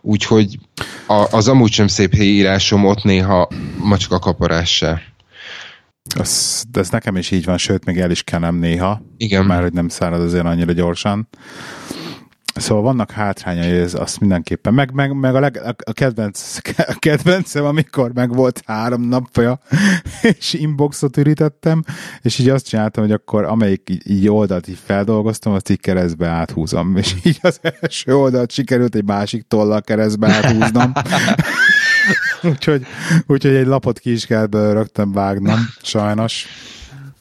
[0.01, 0.59] Úgyhogy
[1.07, 5.01] a, az amúgy sem szép írásom ott néha macska kaparássá.
[6.19, 9.01] Az, de ez nekem is így van, sőt, még el is kenem néha.
[9.17, 9.45] Igen.
[9.45, 11.27] Már hogy nem szárad azért annyira gyorsan.
[12.59, 14.73] Szóval vannak hátrányai, ez azt mindenképpen.
[14.73, 19.59] Meg, meg, meg a, leg, a, kedvenc, a kedvencem, amikor meg volt három napja,
[20.39, 21.83] és inboxot ürítettem,
[22.21, 26.27] és így azt csináltam, hogy akkor amelyik így, így oldalt így feldolgoztam, azt így keresztbe
[26.27, 26.97] áthúzom.
[26.97, 30.93] És így az első oldalt sikerült egy másik tollal keresztbe áthúznom.
[32.51, 32.85] úgyhogy,
[33.27, 36.47] úgyhogy egy lapot ki is kell rögtön vágnom, sajnos.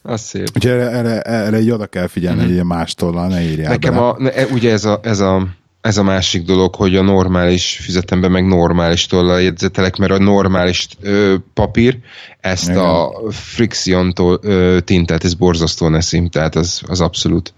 [0.07, 0.47] Az szép.
[0.55, 2.45] Úgyhogy erre, erre, erre így oda kell figyelni, mm-hmm.
[2.45, 4.05] hogy ilyen más tollal ne írjál Nekem bele.
[4.05, 5.47] a, ne, ugye ez a, ez a
[5.85, 10.87] ez a másik dolog, hogy a normális füzetemben meg normális tollal jegyzetelek, mert a normális
[11.01, 11.97] ö, papír
[12.39, 12.77] ezt Igen.
[12.77, 17.53] a Frixion ö, tintet, ez borzasztóan eszim, tehát az, az abszolút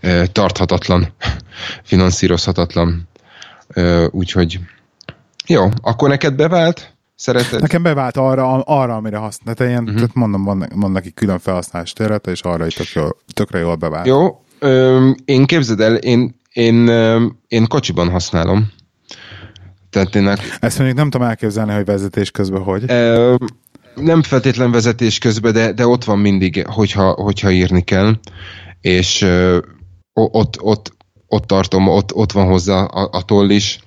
[0.00, 1.12] ö, tarthatatlan,
[1.90, 3.08] finanszírozhatatlan.
[3.74, 4.60] Ö, úgyhogy
[5.46, 6.94] jó, akkor neked bevált?
[7.20, 7.60] Szereted?
[7.60, 9.54] Nekem bevált arra, arra amire használ.
[9.54, 9.98] Tehát, ilyen, uh-huh.
[9.98, 13.74] tehát mondom, van, van neki külön felhasználás területe, és arra is tök jól, tökre jól
[13.74, 14.06] bevált.
[14.06, 18.72] Jó, ö, én képzeld el, én, én, ö, én kocsiban használom.
[19.90, 20.28] Tehát én
[20.60, 22.84] Ezt mondjuk nem tudom elképzelni, hogy vezetés közben hogy.
[22.86, 23.34] Ö,
[23.94, 28.14] nem feltétlen vezetés közben, de, de ott van mindig, hogyha, hogyha írni kell,
[28.80, 29.58] és ö,
[30.12, 30.92] ott, ott,
[31.26, 33.80] ott tartom, ott, ott van hozzá a, a toll is,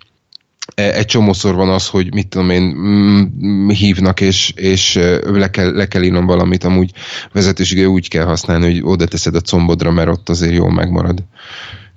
[0.75, 5.87] egy csomószor van az, hogy mit tudom én, mm, hívnak, és, és le, kell, le
[5.87, 6.91] kell írnom valamit, amúgy
[7.31, 11.23] vezetőségé úgy kell használni, hogy oda teszed a combodra, mert ott azért jól megmarad.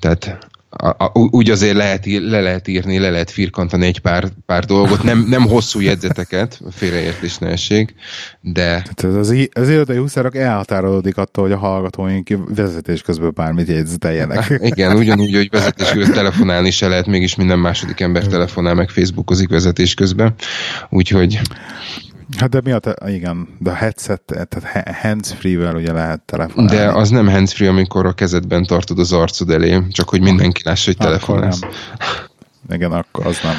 [0.01, 0.39] Tehát
[0.77, 5.03] a, a, úgy azért lehet, le lehet írni, le lehet firkantani egy pár, pár dolgot,
[5.03, 7.95] nem, nem hosszú jegyzeteket, félreértés ne essék,
[8.41, 8.85] de...
[8.95, 14.59] Tehát az, az irodai huszárok elhatárolódik attól, hogy a hallgatóink vezetés közben bármit jegyzeteljenek.
[14.73, 19.49] Igen, ugyanúgy, hogy vezetés közben telefonálni se lehet, mégis minden második ember telefonál meg Facebookozik
[19.49, 20.35] vezetés közben,
[20.91, 21.41] úgyhogy
[22.37, 26.77] Hát de mi a, te, igen, de a headset, tehát hands-free-vel ugye lehet telefonálni.
[26.77, 30.85] De az nem hands-free, amikor a kezedben tartod az arcod elé, csak hogy mindenki lássa,
[30.85, 31.61] hogy telefonálsz.
[32.71, 33.55] Igen, akkor az nem.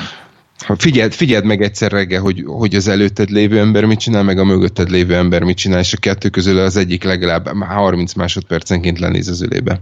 [0.78, 4.44] Figyeld, figyeld meg egyszer reggel, hogy, hogy az előtted lévő ember mit csinál, meg a
[4.44, 9.28] mögötted lévő ember mit csinál, és a kettő közül az egyik legalább 30 másodpercenként lenéz
[9.28, 9.82] az ölébe.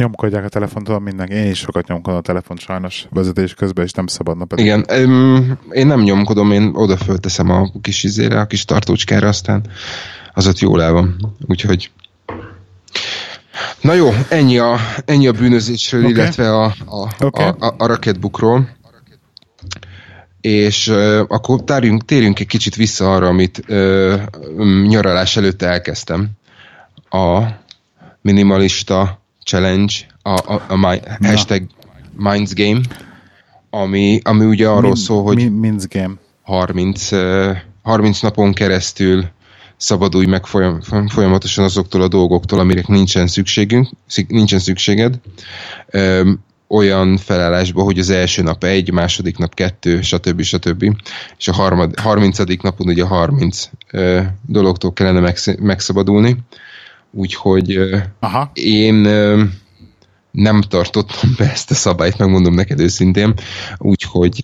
[0.00, 1.34] Nyomkodják a telefont, tudom mindenki.
[1.34, 4.64] Én is sokat nyomkodom a telefont sajnos vezetés közben, és nem szabadna pedig.
[4.64, 4.84] Igen,
[5.70, 9.62] én nem nyomkodom, én oda fölteszem a kis izére, a kis tartócskára, aztán
[10.32, 11.16] az ott jól el van.
[11.46, 11.90] Úgyhogy
[13.80, 16.12] Na jó, ennyi a, ennyi a bűnözésről, okay.
[16.12, 17.46] illetve a, a, okay.
[17.46, 18.68] a, a, a raketbookról.
[20.40, 24.20] És uh, akkor tárjunk, térjünk egy kicsit vissza arra, amit uh,
[24.86, 26.28] nyaralás előtt elkezdtem.
[27.10, 27.42] A
[28.20, 29.19] minimalista
[29.50, 31.62] challenge, a, a, a my, hashtag
[32.16, 32.80] Minds Game,
[33.70, 36.14] ami, ami ugye arról Min, szól, hogy Minds Game.
[36.42, 39.24] 30, uh, 30 napon keresztül
[39.76, 43.88] szabadulj meg folyam, folyamatosan azoktól a dolgoktól, amire nincsen szükségünk,
[44.28, 45.14] nincsen szükséged.
[45.92, 50.42] Um, olyan felállásba, hogy az első nap egy, második nap kettő, stb.
[50.42, 50.96] stb.
[51.38, 52.38] És a harmad, 30.
[52.62, 56.36] napon ugye 30 uh, dologtól kellene megsz, megszabadulni.
[57.12, 57.78] Úgyhogy
[58.20, 58.50] Aha.
[58.54, 58.94] én
[60.30, 63.34] nem tartottam be ezt a szabályt, megmondom neked őszintén.
[63.78, 64.42] Úgyhogy,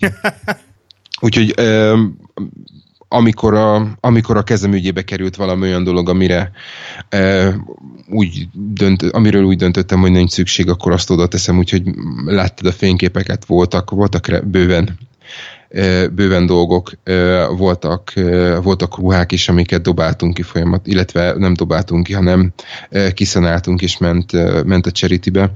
[1.20, 1.54] úgyhogy
[3.08, 6.50] amikor a, amikor a kezem ügyébe került valami olyan dolog, amire
[8.08, 11.82] úgy dönt, amiről úgy döntöttem, hogy nincs szükség, akkor azt oda teszem, úgyhogy
[12.24, 14.98] láttad a fényképeket, voltak, voltak bőven
[16.12, 16.90] bőven dolgok
[17.56, 18.12] voltak,
[18.62, 22.52] voltak ruhák is, amiket dobáltunk ki folyamat, illetve nem dobáltunk ki, hanem
[23.14, 24.32] kiszanáltunk és ment,
[24.64, 25.52] ment a charitybe.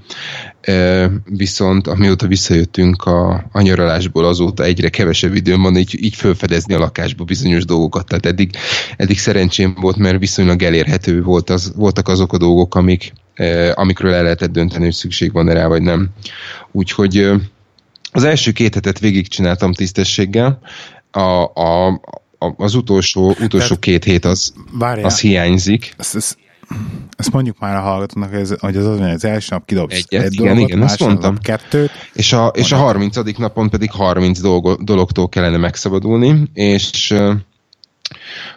[1.24, 6.78] Viszont amióta visszajöttünk a, a nyaralásból, azóta egyre kevesebb időm van így, így felfedezni a
[6.78, 8.06] lakásba bizonyos dolgokat.
[8.06, 8.50] Tehát eddig,
[8.96, 13.12] eddig szerencsém volt, mert viszonylag elérhető volt az, voltak azok a dolgok, amik,
[13.74, 16.08] amikről el lehetett dönteni, hogy szükség van rá, vagy nem.
[16.72, 17.30] Úgyhogy
[18.12, 20.58] az első két hetet végigcsináltam tisztességgel,
[21.10, 21.20] a,
[21.60, 21.86] a,
[22.38, 24.52] a, az utolsó, utolsó Tehát, két hét az,
[25.02, 25.94] az hiányzik.
[25.96, 26.38] Ezt, ezt,
[27.16, 30.24] ezt mondjuk már a hallgatónak, hogy az, hogy az, az, az első nap kidobsz Egyet,
[30.24, 31.38] egy igen, dolgot, igen, ezt mondtam.
[31.38, 31.90] kettőt.
[32.12, 33.36] És a, és a 30.
[33.38, 37.14] napon pedig 30 dolgo, dologtól kellene megszabadulni, és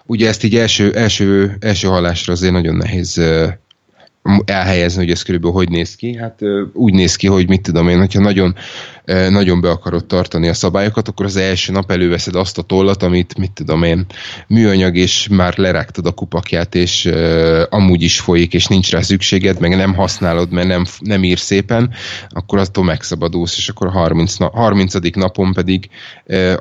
[0.05, 3.21] ugye ezt így első, első, első hallásra azért nagyon nehéz
[4.45, 6.17] elhelyezni, hogy ez körülbelül hogy néz ki.
[6.17, 6.39] Hát
[6.73, 8.55] úgy néz ki, hogy mit tudom én, hogyha nagyon,
[9.29, 13.37] nagyon be akarod tartani a szabályokat, akkor az első nap előveszed azt a tollat, amit
[13.37, 14.05] mit tudom én,
[14.47, 17.05] műanyag, és már lerágtad a kupakját, és
[17.69, 21.93] amúgy is folyik, és nincs rá szükséged, meg nem használod, mert nem, nem ír szépen,
[22.29, 24.93] akkor attól megszabadulsz, és akkor a 30, na, 30.
[25.15, 25.89] napon pedig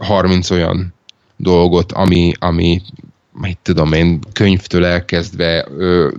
[0.00, 0.94] 30 olyan
[1.36, 2.82] dolgot, ami, ami
[3.40, 6.10] mit tudom én, könyvtől elkezdve ö,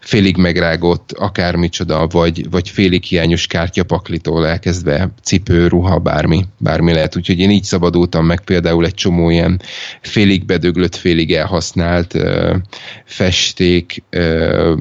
[0.00, 7.16] félig megrágott akármicsoda, vagy, vagy félig hiányos kártyapaklitól elkezdve cipő, ruha, bármi, bármi lehet.
[7.16, 9.60] Úgyhogy én így szabadultam meg például egy csomó ilyen
[10.00, 12.56] félig bedöglött, félig elhasznált ö,
[13.04, 14.74] festék, ö,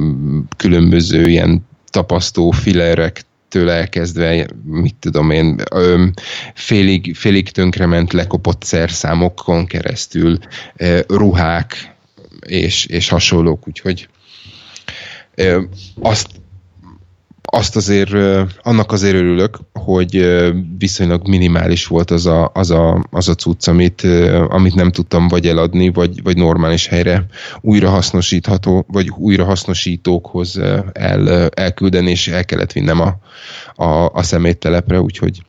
[0.57, 5.61] különböző ilyen tapasztó filerek től elkezdve, mit tudom én,
[6.53, 10.37] félig, félig tönkrement lekopott szerszámokon keresztül,
[11.07, 11.95] ruhák
[12.47, 14.07] és, és hasonlók, úgyhogy
[16.01, 16.29] azt
[17.55, 18.13] azt azért,
[18.61, 20.25] annak azért örülök, hogy
[20.77, 24.01] viszonylag minimális volt az a, az a, az a cucc, amit,
[24.47, 27.25] amit nem tudtam vagy eladni, vagy, vagy normális helyre
[27.61, 30.59] újra hasznosítható, vagy újra hasznosítókhoz
[30.93, 33.17] el, elküldeni, és el kellett vinnem a,
[33.83, 35.41] a, a szeméttelepre, úgyhogy,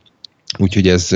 [0.57, 1.09] úgyhogy ez,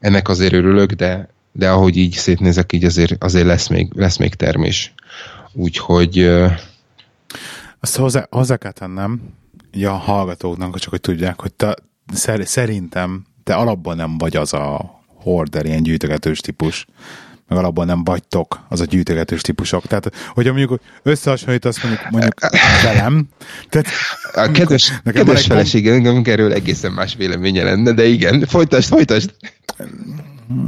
[0.00, 4.34] ennek azért örülök, de, de ahogy így szétnézek, így azért, azért lesz, még, lesz még
[4.34, 4.94] termés.
[5.52, 6.18] Úgyhogy
[7.80, 9.20] azt hozzá, hozzá kell tennem,
[9.74, 11.74] ja, hallgatóknak, csak hogy tudják, hogy te,
[12.12, 16.86] szer, szerintem te alapban nem vagy az a horder, ilyen gyűjtögetős típus,
[17.48, 19.86] meg alapban nem vagytok az a gyűjtögetős típusok.
[19.86, 22.34] Tehát, hogyha mondjuk összehasonlítasz mondjuk, mondjuk
[22.82, 23.28] velem,
[23.68, 23.86] tehát
[24.32, 29.34] a kedves, kedves feleségem, erről egészen más véleménye lenne, de igen, folytasd, folytasd.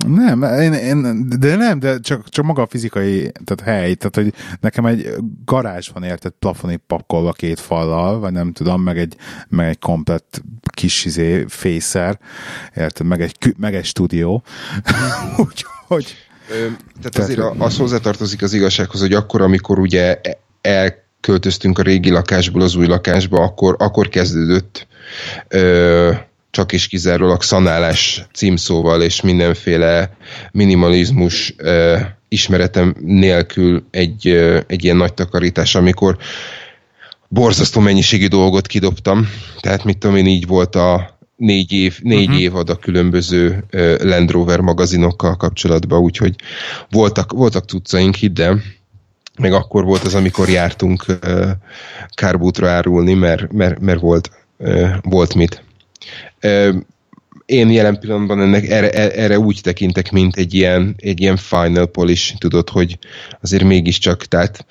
[0.07, 4.35] Nem, én, én, de nem, de csak, csak maga a fizikai tehát hely, tehát hogy
[4.61, 9.17] nekem egy garázs van, érted, plafonig pakolva két fallal, vagy nem tudom, meg egy,
[9.49, 10.43] meg egy komplett
[10.75, 12.19] kis izé fészer,
[12.77, 14.43] érted, meg egy, meg egy stúdió.
[15.49, 16.17] Úgyhogy...
[17.03, 20.21] Tehát azért az hozzátartozik az igazsághoz, hogy akkor, amikor ugye
[20.61, 24.87] elköltöztünk a régi lakásból az új lakásba, akkor, akkor kezdődött
[25.49, 26.13] ö,
[26.57, 30.17] csak is kizárólag szanálás címszóval és mindenféle
[30.53, 31.55] minimalizmus
[32.29, 34.27] ismeretem nélkül egy,
[34.67, 36.17] egy ilyen nagy takarítás, amikor
[37.29, 39.29] borzasztó mennyiségű dolgot kidobtam.
[39.61, 42.41] Tehát mit tudom én, így volt a négy, év, négy uh-huh.
[42.41, 43.65] évad a különböző
[44.01, 46.35] Land Rover magazinokkal kapcsolatban, úgyhogy
[46.91, 48.63] voltak, voltak cuccaink, hidd el,
[49.39, 51.51] meg akkor volt az, amikor jártunk uh,
[52.15, 55.65] kárbútra árulni, mert, mert, mert volt, uh, volt mit
[57.47, 62.39] én jelen pillanatban ennek erre, erre úgy tekintek, mint egy ilyen, egy ilyen final polish,
[62.39, 62.99] tudod, hogy
[63.41, 64.67] azért mégiscsak, tehát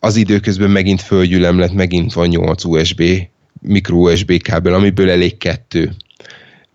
[0.00, 3.02] az időközben megint földgyűlem lett, megint van 8 USB,
[3.60, 5.92] micro USB kábel, amiből elég kettő.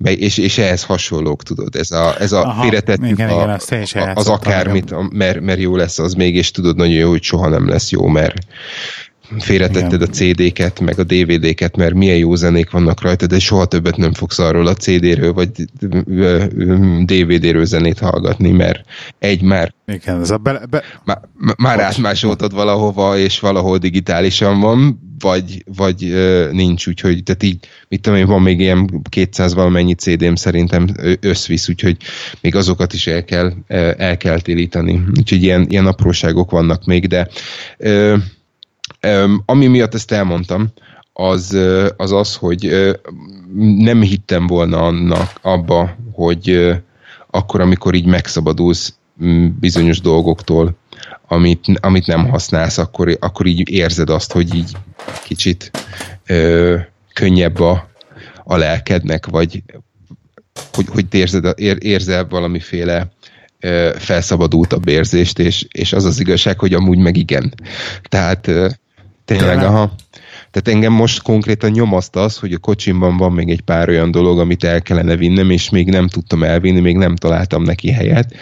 [0.03, 3.57] És, és ehhez hasonlók, tudod, ez a, ez a félretettük a, igen, a,
[4.13, 7.67] az akármit, mert, mert jó lesz az még, és tudod nagyon jó, hogy soha nem
[7.67, 8.37] lesz jó, mert
[9.39, 13.97] félretetted a CD-ket, meg a DVD-ket, mert milyen jó zenék vannak rajta, de soha többet
[13.97, 15.49] nem fogsz arról a CD-ről, vagy
[17.05, 18.85] DVD-ről zenét hallgatni, mert
[19.19, 20.83] egy már igen, ez a be, be...
[21.03, 21.19] Már,
[21.57, 26.13] már átmásoltad valahova, és valahol digitálisan van, vagy, vagy
[26.51, 30.87] nincs, úgyhogy tehát így, mit tudom én, van még ilyen 200 valamennyi CD-m szerintem
[31.19, 31.97] összvisz, úgyhogy
[32.41, 33.53] még azokat is el kell,
[33.97, 35.03] el kell télítani.
[35.17, 37.27] Úgyhogy ilyen, ilyen apróságok vannak még, de
[39.45, 40.67] ami miatt ezt elmondtam,
[41.13, 41.57] az
[41.97, 42.91] az, az hogy
[43.77, 46.73] nem hittem volna annak abba, hogy
[47.29, 48.93] akkor, amikor így megszabadulsz
[49.59, 50.77] bizonyos dolgoktól,
[51.27, 54.71] amit, amit nem használsz, akkor, akkor így érzed azt, hogy így
[55.23, 55.71] kicsit
[56.25, 56.77] ö,
[57.13, 57.89] könnyebb a,
[58.43, 59.63] a lelkednek, vagy
[60.73, 63.11] hogy, hogy érzed, ér, érzel valamiféle
[63.59, 67.53] ö, felszabadultabb érzést, és, és az az igazság, hogy amúgy meg igen.
[68.09, 68.67] Tehát ö,
[69.25, 69.91] Tényleg, aha.
[70.51, 74.39] Tehát engem most konkrétan nyomaszt az, hogy a kocsimban van még egy pár olyan dolog,
[74.39, 78.35] amit el kellene vinnem, és még nem tudtam elvinni, még nem találtam neki helyet,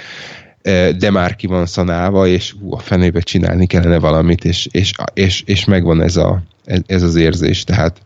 [0.98, 5.44] de már ki van szanálva, és hú, a fenébe csinálni kellene valamit, és, és, és,
[5.46, 8.02] és megvan ez a, ez, ez az érzés, tehát.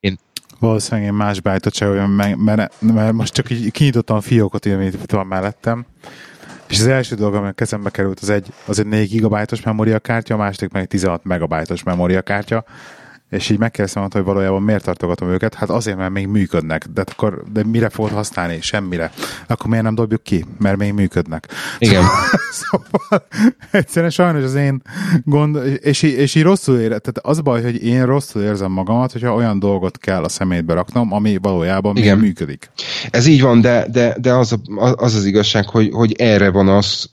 [0.00, 0.18] Én...
[0.58, 5.26] Valószínűleg én más beállítottságban, mert, mert, mert, most csak így kinyitottam a fiókot, amit van
[5.26, 5.86] mellettem,
[6.70, 10.34] és az első dolog, ami a kezembe került, az egy, az egy 4 gigabájtos memóriakártya,
[10.34, 12.64] a második meg egy 16 megabájtos memóriakártya,
[13.30, 17.42] és így megkérdeztem hogy valójában miért tartogatom őket, hát azért, mert még működnek, de, akkor,
[17.52, 18.60] de mire fogod használni?
[18.60, 19.12] Semmire.
[19.46, 20.44] Akkor miért nem dobjuk ki?
[20.58, 21.48] Mert még működnek.
[21.78, 22.04] Igen.
[22.50, 23.26] Szóval,
[23.70, 24.82] egyszerűen sajnos az én
[25.24, 29.34] gond, és, és így rosszul ére, tehát az baj, hogy én rosszul érzem magamat, hogyha
[29.34, 32.18] olyan dolgot kell a szemétbe raknom, ami valójában Igen.
[32.18, 32.70] még működik.
[33.10, 36.68] Ez így van, de, de, de az, a, az az igazság, hogy, hogy erre van
[36.68, 37.10] az,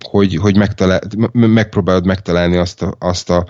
[0.00, 1.00] hogy, hogy megtalál,
[1.32, 3.46] megpróbálod megtalálni azt a, azt a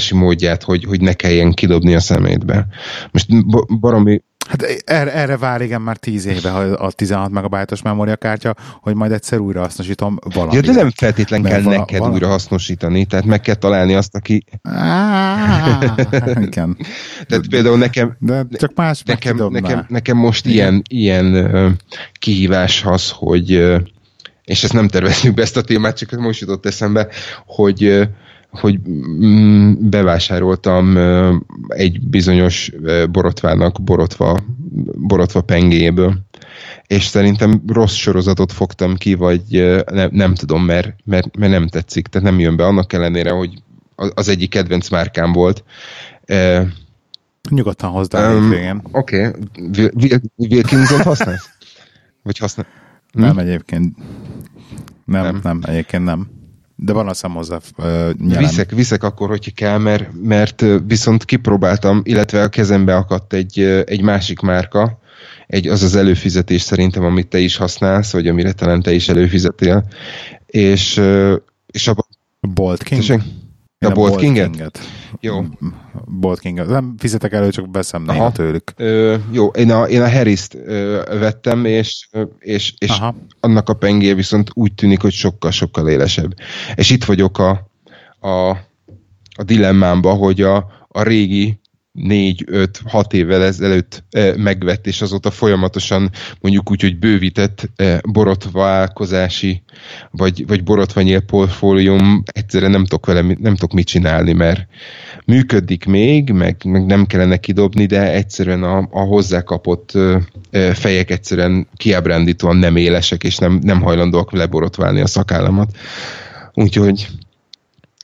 [0.00, 2.66] újrahasznosítási módját, hogy, hogy ne kelljen kidobni a szemétbe.
[3.10, 3.26] Most
[3.80, 9.12] baromi Hát erre, erre vár igen már 10 éve a 16 megabájtos memóriakártya, hogy majd
[9.12, 10.54] egyszer újra hasznosítom valamit.
[10.54, 12.12] Ja, de nem feltétlen kell vala, neked vala...
[12.12, 14.44] újra hasznosítani, tehát meg kell találni azt, aki...
[16.40, 16.76] igen.
[17.26, 18.16] tehát például nekem...
[18.18, 20.82] De csak más nekem, nekem, nekem most igen.
[20.88, 21.78] ilyen, ilyen
[22.18, 23.78] kihívás az, hogy
[24.44, 27.08] és ezt nem tervezünk be ezt a témát, csak most jutott eszembe,
[27.46, 28.08] hogy
[28.50, 30.96] hogy mm, bevásároltam
[31.68, 32.72] egy bizonyos
[33.10, 34.38] borotvának borotva,
[34.96, 36.14] borotva pengéből,
[36.86, 39.42] és szerintem rossz sorozatot fogtam ki, vagy
[39.86, 43.62] nem, nem tudom, mert, mert, mert nem tetszik, tehát nem jön be, annak ellenére, hogy
[44.14, 45.64] az egyik kedvenc márkám volt.
[47.50, 49.90] Nyugodtan hozd el um, Oké, okay.
[50.36, 51.50] Wilkinson használsz?
[52.22, 52.66] Vagy használ?
[53.12, 53.20] Hm?
[53.20, 53.96] Nem egyébként.
[55.04, 56.39] Nem, nem, nem, egyébként nem.
[56.82, 62.42] De van a hozzá uh, Viszek, viszek akkor, hogyha kell, mert, mert viszont kipróbáltam, illetve
[62.42, 64.98] a kezembe akadt egy, egy másik márka,
[65.46, 69.84] egy, az az előfizetés szerintem, amit te is használsz, vagy amire talán te is előfizetél,
[70.46, 71.00] és,
[71.66, 72.06] és abban...
[72.40, 73.00] Bolt King?
[73.00, 73.22] Tessék?
[73.86, 74.50] A Bolt, Bolt Kinget?
[74.50, 74.78] Kinget?
[75.20, 75.44] Jó.
[76.06, 76.66] Bolt Kinget.
[76.66, 78.72] Nem fizetek elő, csak veszem néha tőlük.
[78.76, 83.00] Ö, jó, én a, én a Harris-t ö, vettem, és, és, és
[83.40, 86.34] annak a pengé viszont úgy tűnik, hogy sokkal-sokkal élesebb.
[86.74, 87.70] És itt vagyok a,
[88.28, 88.48] a,
[89.36, 90.56] a dilemmámba, hogy a,
[90.88, 91.59] a régi
[91.92, 98.00] négy, öt, hat évvel ezelőtt e, megvett, és azóta folyamatosan mondjuk úgy, hogy bővített e,
[98.10, 99.62] borotválkozási,
[100.10, 104.66] vagy, vagy borotvanyél portfólium, egyszerűen nem tudok vele nem tudok mit csinálni, mert
[105.24, 109.92] működik még, meg, meg nem kellene kidobni, de egyszerűen a, a hozzákapott
[110.50, 115.76] e, fejek egyszerűen kiábrándítóan nem élesek, és nem, nem hajlandóak leborotválni a szakállamat.
[116.54, 117.08] Úgyhogy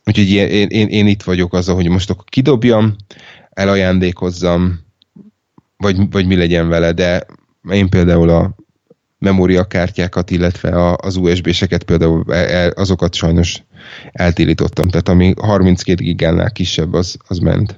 [0.09, 2.97] Úgyhogy én, én, én itt vagyok azzal, hogy most akkor kidobjam,
[3.57, 4.81] elajándékozzam,
[5.77, 7.27] vagy, vagy mi legyen vele, de
[7.71, 8.55] én például a
[9.19, 13.63] memóriakártyákat, illetve a, az USB-seket például el, azokat sajnos
[14.13, 17.75] eltilítottam, tehát ami 32 gigánál kisebb, az, az ment.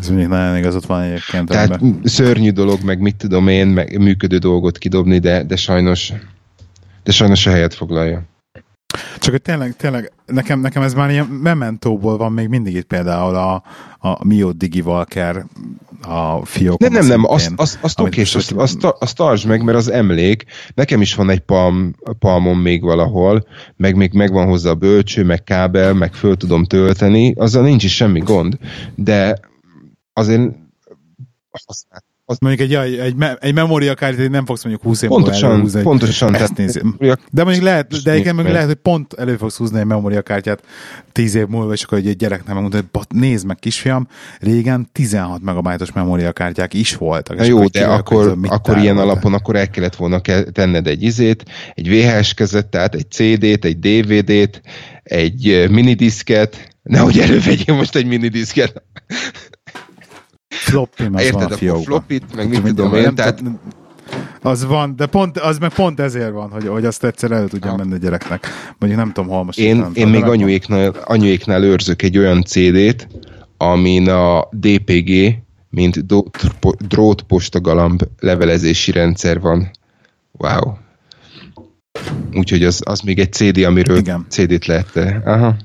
[0.00, 1.48] Ez mindig nagyon igazat van egyébként.
[1.48, 2.00] Tehát ebben.
[2.04, 6.12] szörnyű dolog, meg mit tudom én, meg működő dolgot kidobni, de, de sajnos
[7.02, 8.22] de sajnos a helyet foglalja.
[9.18, 13.34] Csak hogy tényleg, tényleg nekem, nekem ez már ilyen mementóból van még mindig itt például
[13.34, 13.62] a,
[13.98, 14.52] a Mio
[14.84, 15.46] Walker
[16.02, 16.78] a fiók.
[16.78, 19.90] Nem, nem, nem, azt, azt, azt oké, és azt, azt, azt tartsd meg, mert az
[19.90, 20.44] emlék.
[20.74, 25.44] Nekem is van egy palm, palmon még valahol, meg még megvan hozzá a bölcső, meg
[25.44, 28.58] kábel, meg föl tudom tölteni, azzal nincs is semmi gond,
[28.94, 29.40] de
[30.12, 30.50] azért
[32.28, 35.82] az mondjuk egy, egy, egy memóriakártyát nem fogsz mondjuk 20 év pontosan, múlva előhúzni.
[35.82, 36.80] Pontosan, ezt nézi.
[37.30, 40.62] De mondjuk lehet, de igen, mondjuk lehet, hogy pont elő fogsz húzni egy memóriakártyát
[41.12, 44.08] 10 év múlva, és akkor egy gyereknek megmondod, hogy nézd meg kisfiam,
[44.40, 47.36] régen 16 megabájtos memóriakártyák is voltak.
[47.36, 50.20] Na jó, de akkor, akkor ilyen alapon akkor el kellett volna
[50.52, 54.60] tenned egy izét, egy VHS kezettet, egy CD-t, egy DVD-t,
[55.02, 58.82] egy minidiszket, nehogy elővegyél most egy minidiszket.
[60.66, 61.84] Floppy meg Érted, van a fiókban.
[61.84, 63.42] floppit, meg mit tudom én, tehát...
[64.42, 67.70] Az van, de pont, az meg pont ezért van, hogy, hogy azt egyszer elő tudjam
[67.70, 67.76] ha.
[67.76, 68.46] menni a gyereknek.
[68.78, 69.58] Mondjuk nem tudom, hol most.
[69.58, 73.08] Én, nem én még anyuéknál, anyuéknál őrzök egy olyan CD-t,
[73.56, 75.38] amin a DPG,
[75.70, 76.04] mint
[76.88, 79.70] drótpostagalamb levelezési rendszer van.
[80.32, 80.72] Wow.
[82.32, 84.26] Úgyhogy az, az még egy CD, amiről Igen.
[84.28, 85.56] CD-t lehet, aha,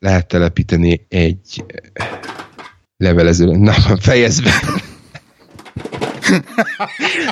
[0.00, 1.64] lehet telepíteni egy
[2.96, 3.56] levelező.
[3.56, 4.52] Na, fejezd be!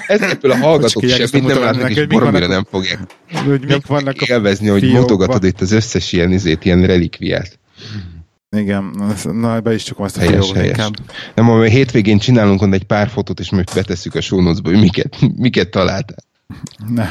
[0.06, 2.98] ebből a hallgatók semmit nem látnak, és baromira nem fogják.
[3.46, 7.58] Hogy mik vannak a élvezni, hogy mutogatod itt az összes ilyen, izét, ilyen relikviát.
[8.56, 10.76] Igen, na be is csak azt a helyes, helyes.
[11.34, 15.16] Nem, a hétvégén csinálunk onnan egy pár fotót, és most betesszük a sónocba, hogy miket,
[15.36, 16.24] miket találtál.
[16.88, 17.10] Ne.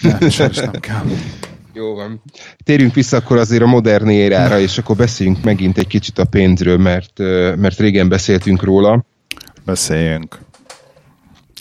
[0.00, 1.04] Ne, sajnos nem kell.
[1.80, 2.22] Jó van.
[2.64, 6.76] Térjünk vissza akkor azért a modern érára, és akkor beszéljünk megint egy kicsit a pénzről,
[6.76, 7.18] mert,
[7.56, 9.04] mert régen beszéltünk róla.
[9.64, 10.38] Beszéljünk.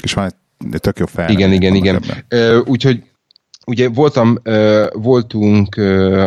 [0.04, 0.34] És van
[0.72, 1.30] egy tök jó fel.
[1.30, 2.02] Igen, igen, igen.
[2.66, 3.04] Úgyhogy
[3.66, 4.38] ugye voltam,
[4.92, 5.76] voltunk,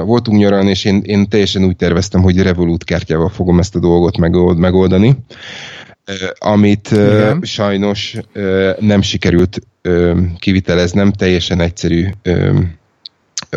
[0.05, 4.17] voltunk nyaralni, és én, én teljesen úgy terveztem, hogy Revolut kártyával fogom ezt a dolgot
[4.57, 5.17] megoldani,
[6.39, 7.41] amit Igen.
[7.43, 8.17] sajnos
[8.79, 9.59] nem sikerült
[10.39, 12.07] kiviteleznem, teljesen egyszerű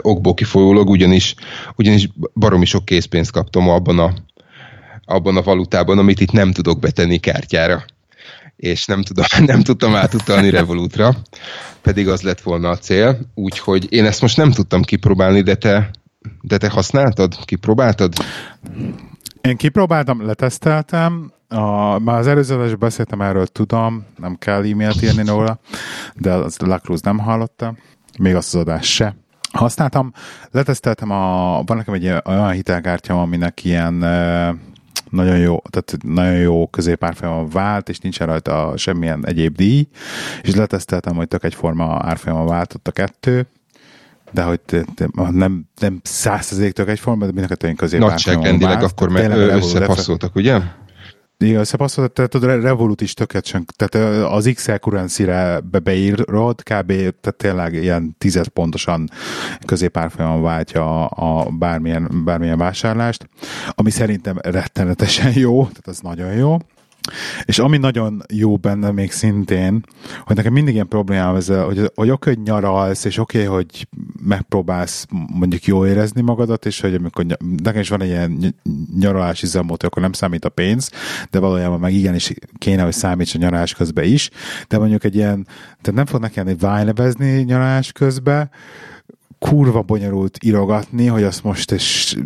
[0.01, 1.35] okból kifolyólag, ugyanis,
[1.75, 4.13] ugyanis baromi sok készpénzt kaptam abban a,
[5.05, 7.85] abban a valutában, amit itt nem tudok betenni kártyára
[8.55, 11.15] és nem, tudom, nem tudtam átutalni Revolutra,
[11.81, 15.91] pedig az lett volna a cél, úgyhogy én ezt most nem tudtam kipróbálni, de te,
[16.41, 17.45] de te használtad?
[17.45, 18.13] Kipróbáltad?
[19.41, 25.59] Én kipróbáltam, leteszteltem, a, már az előző beszéltem erről, tudom, nem kell e-mailt írni róla,
[26.15, 27.75] de az Lacruz nem hallotta,
[28.19, 29.15] még azt az adás se.
[29.55, 30.11] Használtam,
[30.51, 33.93] leteszteltem, a, van nekem egy olyan hitelkártyám, aminek ilyen
[35.09, 39.87] nagyon jó, tehát nagyon jó középárfolyamon vált, és nincsen rajta semmilyen egyéb díj,
[40.41, 43.47] és leteszteltem, hogy tök egyforma árfolyamon váltott a kettő,
[44.31, 44.59] de hogy
[45.31, 50.61] nem, nem százszerzéktől egyforma, de mind a kettőink középárfolyamon Nagyságrendileg akkor meg összepasszoltak, ugye?
[51.37, 56.87] Igen, összepasszolt, tehát a Revolut is tökéletesen, tehát az XL currency-re be beírod, kb.
[56.91, 59.09] tehát tényleg ilyen tized pontosan
[59.65, 63.29] középárfolyamon váltja a, a bármilyen, bármilyen vásárlást,
[63.69, 66.57] ami szerintem rettenetesen jó, tehát az nagyon jó.
[67.45, 69.85] És ami nagyon jó benne még szintén,
[70.23, 73.87] hogy nekem mindig ilyen problémám ez, hogy, hogy oké, hogy nyaralsz, és oké, hogy
[74.23, 77.25] megpróbálsz mondjuk jól érezni magadat, és hogy amikor
[77.63, 78.55] nekem is van egy ilyen
[78.99, 80.91] nyaralási zemmót, akkor nem számít a pénz,
[81.29, 84.29] de valójában meg igenis kéne, hogy számíts a nyaralás közben is,
[84.67, 85.47] de mondjuk egy ilyen,
[85.81, 88.49] tehát nem fog nekem egy vájnebezni nyaralás közben,
[89.49, 92.17] kurva bonyolult írogatni, hogy azt most és,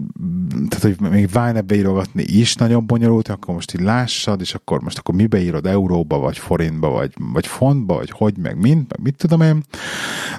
[0.70, 4.98] tehát hogy még Vine írogatni is nagyon bonyolult, akkor most így lássad, és akkor most
[4.98, 9.16] akkor mibe írod, euróba, vagy forintba, vagy, vagy fontba, vagy hogy, meg mind, meg mit
[9.16, 9.64] tudom én.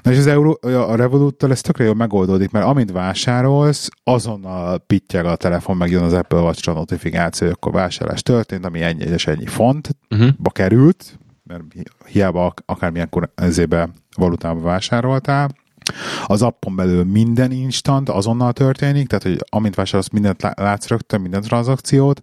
[0.02, 5.24] Na és az Euro, a Revolut-tal ez tökre jól megoldódik, mert amint vásárolsz, azonnal pittyeg
[5.24, 9.26] a telefon, meg jön az Apple watch notifikáció, hogy akkor vásárlás történt, ami ennyi és
[9.26, 10.52] ennyi fontba uh-huh.
[10.52, 11.62] került, mert
[12.06, 15.50] hiába akármilyen ezébe valutába vásároltál,
[16.26, 21.42] az appon belül minden instant, azonnal történik, tehát hogy amint vásárolsz, mindent látsz rögtön, minden
[21.42, 22.20] tranzakciót,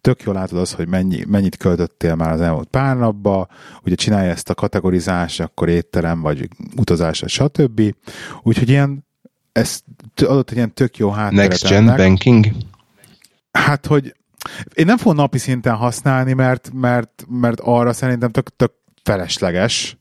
[0.00, 3.48] tök jól látod azt, hogy mennyi, mennyit költöttél már az elmúlt pár napba,
[3.84, 7.94] ugye csinálja ezt a kategorizást, akkor étterem, vagy utazás, stb.
[8.42, 9.06] Úgyhogy ilyen,
[9.52, 9.80] ez
[10.14, 11.48] adott egy ilyen tök jó hátteret.
[11.48, 11.96] Next Gen ennek.
[11.96, 12.46] Banking?
[13.52, 14.14] Hát, hogy
[14.74, 18.72] én nem fogom napi szinten használni, mert, mert, mert arra szerintem tök, tök
[19.02, 19.98] felesleges,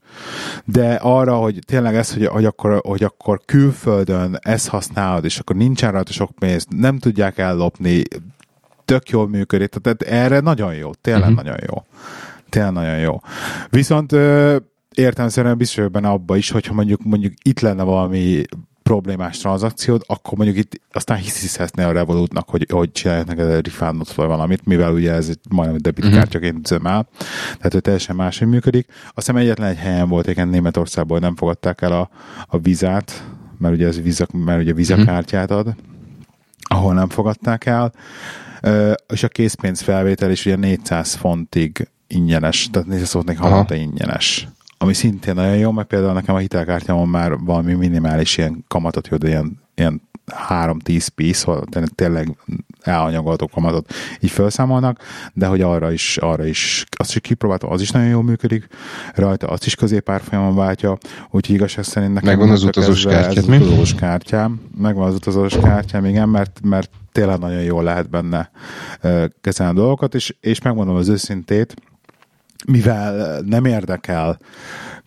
[0.66, 5.56] de arra, hogy tényleg ez, hogy, hogy, akkor, hogy akkor külföldön ezt használod, és akkor
[5.56, 8.04] nincsen rajta sok pénz, nem tudják ellopni,
[8.86, 11.44] tök jól működik, tehát erre nagyon jó, tényleg uh-huh.
[11.44, 11.84] nagyon jó.
[12.50, 13.20] Tényleg nagyon jó.
[13.70, 14.12] Viszont
[14.94, 18.44] értelmszerűen biztos benne abba is, hogyha mondjuk, mondjuk itt lenne valami
[18.90, 24.14] problémás tranzakciód, akkor mondjuk itt aztán hiszhiszhetné a Revolutnak, hogy, hogy csinálják neked egy refundot
[24.14, 26.62] vagy valamit, mivel ugye ez egy majdnem debitkártyaként mhm.
[26.64, 27.08] üzemel,
[27.56, 28.88] tehát hogy teljesen máshogy működik.
[28.90, 32.10] Azt hiszem egyetlen egy helyen volt, igen, Németországból nem fogadták el a,
[32.48, 33.24] a vizát,
[33.58, 35.76] mert ugye ez viza, mert ugye vizakártyát ad,
[36.62, 37.94] ahol nem fogadták el,
[39.08, 44.48] és a készpénz felvétel is ugye 400 fontig ingyenes, tehát 400 fontnig havonta ingyenes
[44.82, 49.28] ami szintén nagyon jó, mert például nekem a hitelkártyámon már valami minimális ilyen kamatot de
[49.28, 50.02] ilyen, ilyen
[50.50, 51.52] 3-10 piece,
[51.96, 52.38] tényleg
[52.82, 55.00] elanyagolható kamatot így felszámolnak,
[55.34, 58.68] de hogy arra is, arra is, azt is kipróbáltam, az is nagyon jól működik
[59.16, 60.98] rajta, azt is középárfolyamon váltja,
[61.32, 63.58] úgyhogy igazság szerint nekem megvan az utazós kártyát, mi?
[63.58, 68.52] utazós kártyám, megvan az utazós kártyám, igen, mert, mert tényleg nagyon jól lehet benne
[69.42, 71.76] kezelni a dolgokat, és, és megmondom az őszintét,
[72.66, 74.40] mivel nem érdekel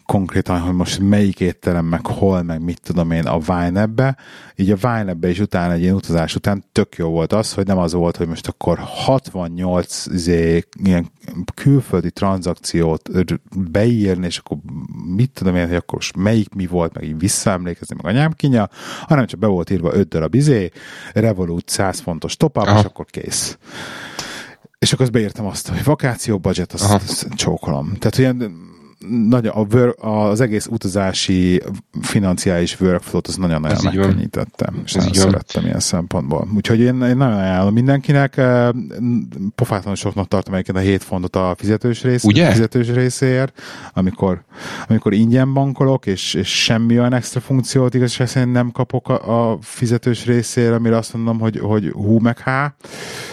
[0.06, 4.16] konkrétan, hogy most melyik étterem, meg hol, meg mit tudom én a Vine
[4.56, 7.78] így a Vine is utána egy ilyen utazás után tök jó volt az, hogy nem
[7.78, 11.10] az volt, hogy most akkor 68 izé, ilyen
[11.54, 13.10] külföldi tranzakciót
[13.70, 14.56] beírni, és akkor
[15.16, 18.68] mit tudom én, hogy akkor most melyik mi volt, meg így visszaemlékezni, meg anyám kinya,
[19.00, 20.70] hanem csak be volt írva 5 darab izé,
[21.12, 23.58] Revolut 100 fontos top és akkor kész.
[24.82, 27.96] És akkor azt beírtam azt, hogy vakáció budget, azt, azt csókolom.
[27.98, 28.52] Tehát ilyen
[29.08, 31.62] nagy, a work, az egész utazási
[32.00, 36.48] financiális workflow-t az nagyon-nagyon megkönnyítette, és nagyon szerettem ilyen szempontból.
[36.56, 38.40] Úgyhogy én, én nagyon ajánlom mindenkinek,
[39.54, 42.50] pofátlanul soknak tartom egyébként a 7 fontot a fizetős, rész, Ugye?
[42.50, 43.60] fizetős részéért,
[43.92, 44.44] amikor,
[44.88, 50.26] amikor ingyen bankolok, és, és semmi olyan extra funkciót igazság nem kapok a, a fizetős
[50.26, 52.74] részére, amire azt mondom, hogy, hogy hú meg há,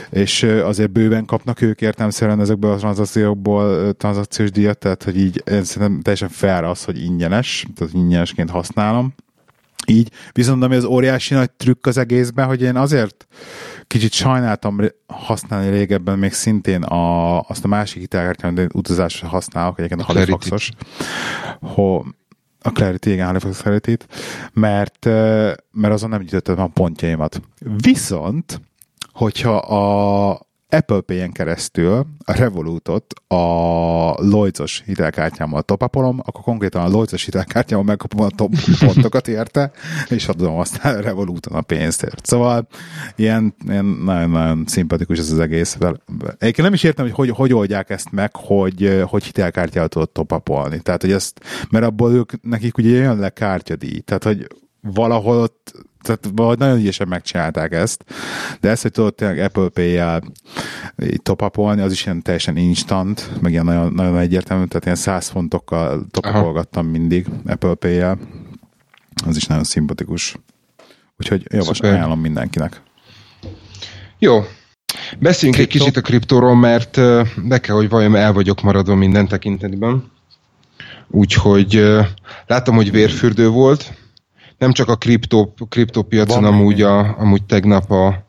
[0.09, 6.01] és azért bőven kapnak ők értelmszerűen ezekből a tranzakciókból tranzakciós díjat, tehát hogy így szerintem
[6.01, 9.13] teljesen fair az, hogy ingyenes, tehát ingyenesként használom.
[9.85, 13.27] Így, viszont ami az óriási nagy trükk az egészben, hogy én azért
[13.87, 20.01] kicsit sajnáltam használni régebben még szintén a, azt a másik hitelkártyát, amit utazásra használok, egyébként
[20.01, 20.71] a, a Halifaxos,
[21.61, 22.03] ho,
[22.61, 24.03] a Clarity, igen, Halifax clarity
[24.53, 25.05] mert,
[25.71, 27.41] mert azon nem gyűjtöttem a pontjaimat.
[27.77, 28.61] Viszont,
[29.11, 33.35] hogyha a Apple Pay-en keresztül a Revolutot a
[34.21, 39.71] Lloyds-os hitelkártyámmal topapolom, akkor konkrétan a Lloyds-os hitelkártyámmal megkapom a top pontokat érte,
[40.09, 42.25] és adom aztán a Revoluton a pénztért.
[42.25, 42.67] Szóval
[43.15, 45.77] ilyen, ilyen nagyon-nagyon szimpatikus ez az egész.
[46.19, 50.79] Egyébként nem is értem, hogy hogy, hogy oldják ezt meg, hogy, hogy hitelkártyával tudod topapolni.
[50.79, 51.39] Tehát, hogy ezt,
[51.69, 53.99] mert abból ők, nekik ugye jön le kártyadíj.
[53.99, 54.47] Tehát, hogy
[54.81, 58.03] valahol ott tehát valahogy nagyon ügyesen megcsinálták ezt,
[58.59, 60.21] de ezt, hogy tudod tényleg Apple Pay-jel
[61.23, 66.05] topapolni, az is ilyen teljesen instant, meg ilyen nagyon, nagyon egyértelmű, tehát ilyen 100 fontokkal
[66.11, 68.17] topapolgattam mindig Apple Pay-jel.
[69.25, 70.35] Az is nagyon szimpatikus.
[71.17, 72.81] Úgyhogy javaslom, ajánlom mindenkinek.
[74.19, 74.43] Jó,
[75.19, 75.61] Beszéljünk Kripto.
[75.61, 76.95] egy kicsit a kriptóról, mert
[77.47, 80.11] be kell, hogy vajon el vagyok maradva minden tekintetben.
[81.07, 81.83] Úgyhogy
[82.47, 83.93] láttam, hogy vérfürdő volt,
[84.59, 88.25] nem csak a kriptó, kriptópiacon, Van amúgy, a, amúgy tegnap a,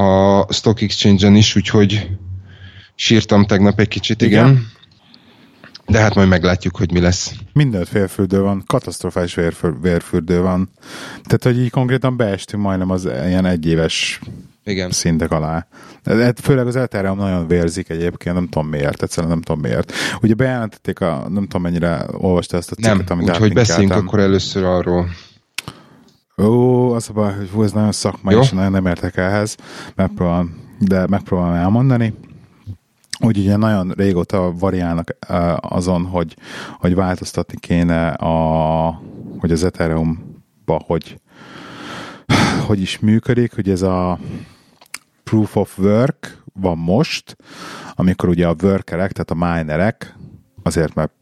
[0.00, 2.10] a Stock Exchange-en is, úgyhogy
[2.94, 4.48] sírtam tegnap egy kicsit, igen.
[4.48, 4.68] igen.
[5.86, 7.34] De hát majd meglátjuk, hogy mi lesz.
[7.52, 9.36] Minden vérfürdő van, katasztrofális
[9.80, 10.70] vérfürdő van.
[11.22, 14.20] Tehát, hogy így konkrétan beestünk majdnem az ilyen egyéves
[14.64, 14.90] igen.
[14.90, 15.66] szintek alá.
[16.02, 19.92] De főleg az Ethereum nagyon vérzik egyébként, nem tudom miért, egyszerűen nem tudom miért.
[20.22, 24.18] Ugye bejelentették a, nem tudom mennyire olvasta ezt a cikket, nem, amit úgyhogy beszéljünk akkor
[24.18, 25.08] először arról.
[26.42, 28.40] Ó, az a baj, hogy ez nagyon szakmai, Jó.
[28.40, 29.56] és nagyon nem értek ehhez,
[29.94, 32.14] megpróbálom, de megpróbálom elmondani.
[33.20, 35.16] Úgy ugye nagyon régóta variálnak
[35.60, 36.36] azon, hogy,
[36.78, 39.02] hogy változtatni kéne a,
[39.38, 41.20] hogy az Ethereum-ba, hogy
[42.66, 44.18] hogy is működik, hogy ez a
[45.24, 47.36] proof of work van most,
[47.94, 50.16] amikor ugye a workerek, tehát a minerek,
[50.62, 51.12] azért mert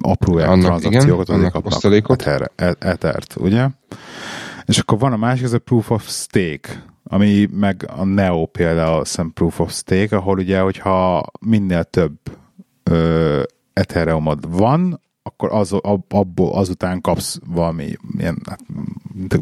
[0.00, 3.68] apró tranzakciókat, azért kapnak ether, ethert, ugye?
[4.64, 9.00] És akkor van a másik, ez a Proof of Stake, ami meg a Neo például,
[9.00, 12.16] azt Proof of Stake, ahol ugye, hogyha minél több
[12.82, 15.72] ö, Ethereumod van, akkor az,
[16.08, 18.60] abból azután kapsz valami ilyen hát,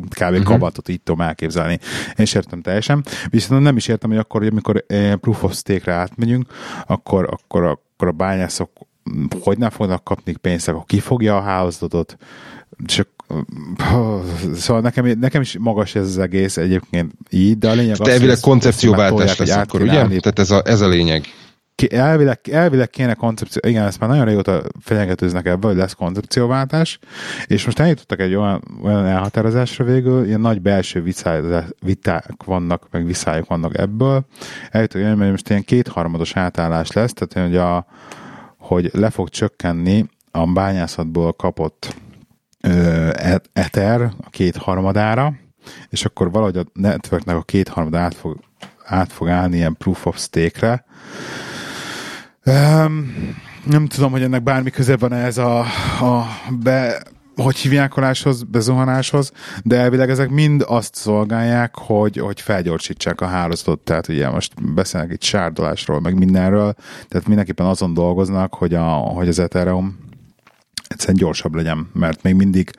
[0.09, 0.22] kb.
[0.22, 0.43] Uh-huh.
[0.43, 1.78] kabatot, így tudom elképzelni.
[2.07, 3.05] Én is értem teljesen.
[3.30, 4.84] Viszont nem is értem, hogy akkor, hogy amikor
[5.20, 6.47] proof of stake-re átmegyünk,
[6.86, 8.70] akkor, akkor, akkor a bányászok
[9.41, 12.17] hogy nem fognak kapni pénzt, akkor ki fogja a hálózatot,
[12.85, 13.09] csak
[14.55, 18.09] Szóval nekem, nekem is magas ez az egész egyébként így, de a lényeg de az,
[18.09, 20.07] elvileg koncepcióváltás lesz akkor, ugye?
[20.07, 21.25] Tehát ez a, ez a lényeg.
[21.91, 26.99] Elvileg, elvileg kéne koncepció, igen, ezt már nagyon régóta fenyegetőznek ebben, hogy lesz koncepcióváltás,
[27.47, 31.03] és most eljutottak egy olyan, olyan elhatározásra végül, ilyen nagy belső
[31.81, 34.25] viták vannak, meg viszályok vannak ebből.
[34.71, 37.87] Eljutottak, hogy most ilyen kétharmados átállás lesz, tehát hogy, a,
[38.73, 41.97] hogy le fog csökkenni a bányászatból kapott
[43.53, 45.35] Ether a két harmadára,
[45.89, 48.41] és akkor valahogy a networknek a két harmad át fog,
[48.85, 50.85] át fog állni ilyen proof of stake-re.
[52.45, 53.14] Um,
[53.64, 55.59] nem tudom, hogy ennek bármi köze van ez a,
[56.01, 56.27] a
[56.62, 57.03] be,
[57.37, 57.93] hogy hívják
[58.45, 64.74] bezuhanáshoz, de elvileg ezek mind azt szolgálják, hogy, hogy felgyorsítsák a hálózatot, tehát ugye most
[64.74, 66.74] beszélnek itt sárdolásról, meg mindenről,
[67.09, 70.11] tehát mindenképpen azon dolgoznak, hogy, a, hogy az Ethereum
[70.93, 72.70] egyszerűen gyorsabb legyen, mert még mindig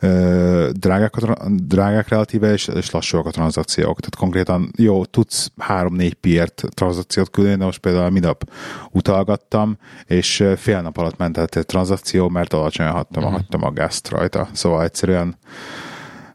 [0.00, 4.00] ö, drágák, a, drágák relatíve, és, és lassúak a tranzakciók.
[4.00, 8.50] Tehát konkrétan jó, tudsz három-négy piért tranzakciót küldeni, de most például minap
[8.90, 13.38] utalgattam, és fél nap alatt ment egy tranzakció, mert alacsonyan hattam, uh-huh.
[13.38, 14.48] hattam a gázt rajta.
[14.52, 15.36] Szóval egyszerűen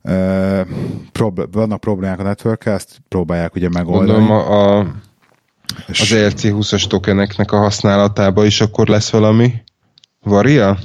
[0.01, 0.61] ö,
[1.11, 4.19] prob- vannak problémák a network ezt próbálják ugye megoldani.
[4.19, 4.86] Gondolom a, a
[5.88, 9.53] az ERC20-as tokeneknek a használatába is akkor lesz valami
[10.23, 10.78] varia?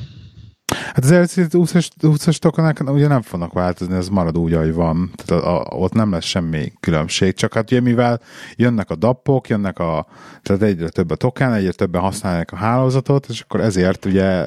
[0.71, 5.11] Hát az LC20-as, 20-as tokenák ugye nem fognak változni, ez marad úgy, ahogy van.
[5.15, 8.21] Tehát a, a, ott nem lesz semmi különbség, csak hát ugye mivel
[8.57, 10.07] jönnek a dappok, jönnek a,
[10.43, 14.47] tehát egyre több a token, egyre többen használják a hálózatot, és akkor ezért ugye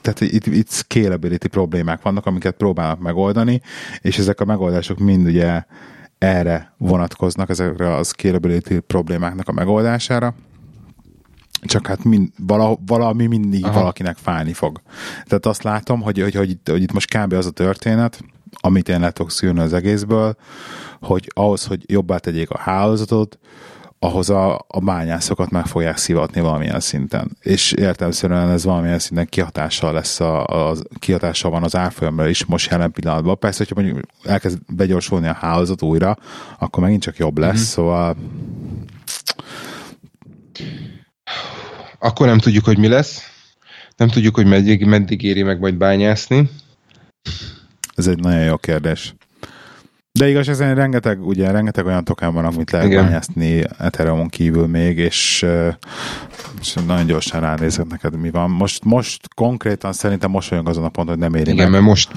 [0.00, 3.60] tehát itt, itt scalability problémák vannak, amiket próbálnak megoldani,
[4.00, 5.62] és ezek a megoldások mind ugye
[6.18, 10.34] erre vonatkoznak, ezekre a scalability problémáknak a megoldására
[11.64, 13.74] csak hát mind, vala, valami mindig Aha.
[13.80, 14.80] valakinek fájni fog.
[15.24, 17.32] Tehát azt látom, hogy, hogy, hogy, hogy itt most kb.
[17.32, 18.20] az a történet,
[18.60, 20.36] amit én le tudok szűrni az egészből,
[21.00, 23.38] hogy ahhoz, hogy jobbá tegyék a hálózatot,
[24.04, 27.36] ahhoz a, a bányászokat meg fogják szivatni valamilyen szinten.
[27.40, 32.70] És értelmszerűen ez valamilyen szinten kihatással lesz, a, a, kihatással van az árfolyamra is most
[32.70, 33.38] jelen pillanatban.
[33.38, 36.16] Persze, hogyha mondjuk elkezd begyorsulni a hálózat újra,
[36.58, 37.62] akkor megint csak jobb lesz, mm-hmm.
[37.62, 38.16] szóval
[42.04, 43.30] akkor nem tudjuk, hogy mi lesz.
[43.96, 46.50] Nem tudjuk, hogy meddig, meddig éri meg majd bányászni.
[47.94, 49.14] Ez egy nagyon jó kérdés.
[50.12, 53.04] De igaz, ezen rengeteg, ugye, rengeteg olyan token van, amit lehet Igen.
[53.04, 55.46] bányászni Ethereum kívül még, és,
[56.60, 58.50] és nagyon gyorsan ránézek neked, mi van.
[58.50, 61.70] Most, most konkrétan szerintem most vagyunk azon a ponton, hogy nem éri Igen, meg.
[61.70, 62.10] mert most,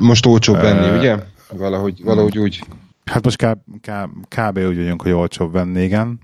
[0.00, 1.16] most olcsóbb venni, uh, ugye?
[1.52, 2.64] Valahogy, valahogy úgy.
[3.04, 4.58] Hát most kb, kb, kb.
[4.58, 6.20] úgy vagyunk, hogy olcsóbb venni, igen.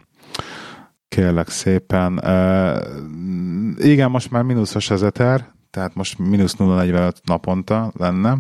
[1.17, 2.21] Kérlek szépen.
[2.25, 8.39] Uh, igen, most már mínuszos az Ether, tehát most mínusz 0,45 naponta lenne.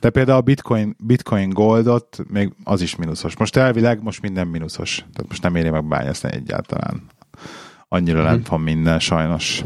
[0.00, 3.36] De például a Bitcoin, Bitcoin Goldot még az is mínuszos.
[3.36, 4.96] Most elvileg most minden mínuszos.
[4.96, 7.02] Tehát most nem éri meg bányászni egyáltalán.
[7.88, 9.64] Annyira lent van minden, sajnos.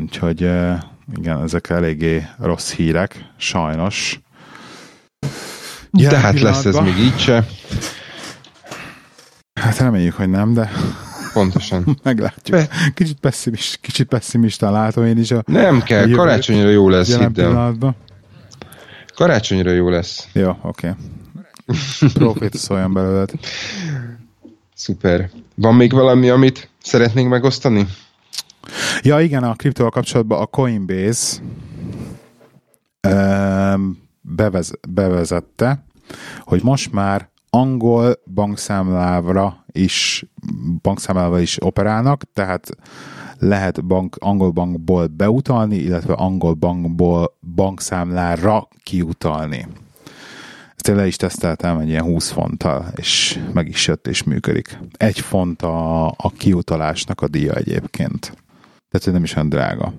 [0.00, 0.40] Úgyhogy
[1.16, 4.20] igen, ezek eléggé rossz hírek, sajnos.
[6.10, 7.46] Hát lesz ez még így se.
[9.64, 10.70] Hát reméljük, hogy nem, de
[11.32, 11.96] Pontosan.
[12.02, 12.56] Meglátjuk.
[12.56, 12.68] Be.
[12.94, 17.76] Kicsit, pessimist, kicsit pessimistán látom én is a Nem kell, karácsonyra jó lesz, hidd el.
[19.14, 20.28] Karácsonyra jó lesz.
[20.32, 20.94] Jó, oké.
[21.66, 22.10] Okay.
[22.12, 23.30] Profit szóljon belőled.
[24.74, 25.30] Szuper.
[25.54, 27.86] Van még valami, amit szeretnénk megosztani?
[29.02, 31.36] Ja, igen, a kriptóval kapcsolatban a Coinbase
[34.20, 35.84] bevez, bevezette,
[36.40, 40.26] hogy most már angol bankszámlávra is,
[40.82, 42.70] bankszámlával is operálnak, tehát
[43.38, 49.66] lehet bank, angol bankból beutalni, illetve angol bankból bankszámlára kiutalni.
[50.76, 54.78] Ezt én le is teszteltem egy ilyen 20 fonttal, és meg is jött és működik.
[54.96, 58.36] Egy font a, a kiutalásnak a díja egyébként.
[58.88, 59.94] Tehát nem is olyan drága.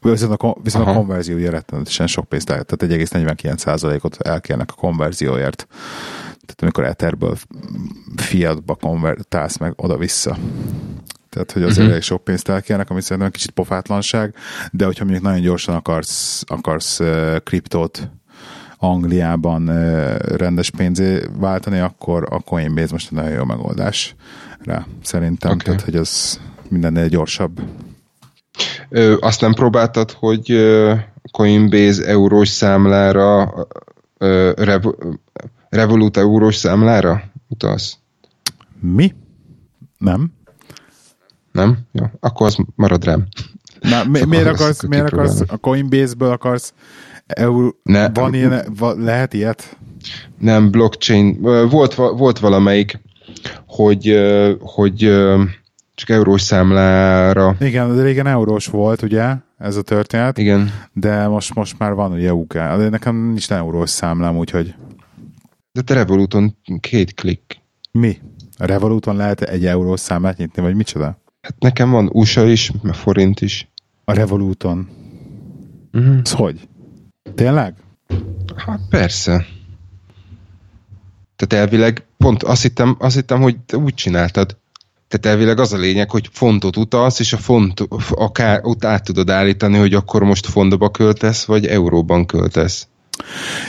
[0.00, 5.66] Viszont a, viszont a konverziója rettenetesen sok pénzt, tehát 1,49%-ot elkérnek a konverzióért.
[6.46, 7.36] Tehát amikor Etherből
[8.16, 10.36] fiatba konvertálsz meg oda-vissza.
[11.30, 12.02] Tehát, hogy azért uh-huh.
[12.02, 14.34] sok pénzt elkérnek, ami szerintem kicsit pofátlanság,
[14.72, 18.08] de hogyha mondjuk nagyon gyorsan akarsz, akarsz uh, kriptót
[18.78, 24.14] Angliában uh, rendes pénzé váltani, akkor a Coinbase most nagyon jó megoldás
[24.64, 25.50] rá, szerintem.
[25.50, 25.64] Okay.
[25.64, 27.60] Tehát, hogy az mindennél gyorsabb.
[28.88, 30.50] Ö, azt nem próbáltad, hogy
[31.30, 33.54] Coinbase eurós számlára
[34.18, 34.96] ö, rev-
[35.68, 37.98] Revolut eurós számlára utalsz?
[38.80, 39.14] Mi?
[39.98, 40.32] Nem.
[41.52, 41.78] Nem?
[41.92, 43.26] Jó, akkor az marad rám.
[43.80, 46.74] Na, mi, miért akarsz, miért akarsz a Coinbase-ből akarsz
[47.26, 49.76] euró, ne, van ilyen, va, lehet ilyet?
[50.38, 51.40] Nem, blockchain.
[51.70, 53.00] Volt, volt valamelyik,
[53.66, 54.16] hogy,
[54.60, 54.98] hogy
[55.94, 57.56] csak eurós számlára.
[57.60, 60.38] Igen, de régen eurós volt, ugye, ez a történet.
[60.38, 60.70] Igen.
[60.92, 62.52] De most, most már van ugye UK.
[62.52, 64.74] De nekem nincs eurós számlám, úgyhogy...
[65.76, 67.60] De te Revoluton két klik.
[67.90, 68.18] Mi?
[68.56, 71.20] A Revoluton lehet egy eurós számlát nyitni, vagy micsoda?
[71.40, 73.68] Hát nekem van USA is, meg forint is.
[74.04, 74.88] A Revoluton?
[75.92, 76.20] Uh-huh.
[76.24, 76.68] Ez hogy?
[77.34, 77.74] Tényleg?
[78.56, 79.46] Hát persze.
[81.36, 84.56] Tehát elvileg pont azt hittem, azt hittem, hogy te úgy csináltad.
[85.08, 89.30] Tehát elvileg az a lényeg, hogy fontot utalsz, és a font akár ott át tudod
[89.30, 92.88] állítani, hogy akkor most fontba költesz, vagy euróban költesz.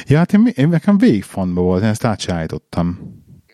[0.06, 3.00] Ja, hát én, én nekem végigfontban volt, én ezt átsállítottam.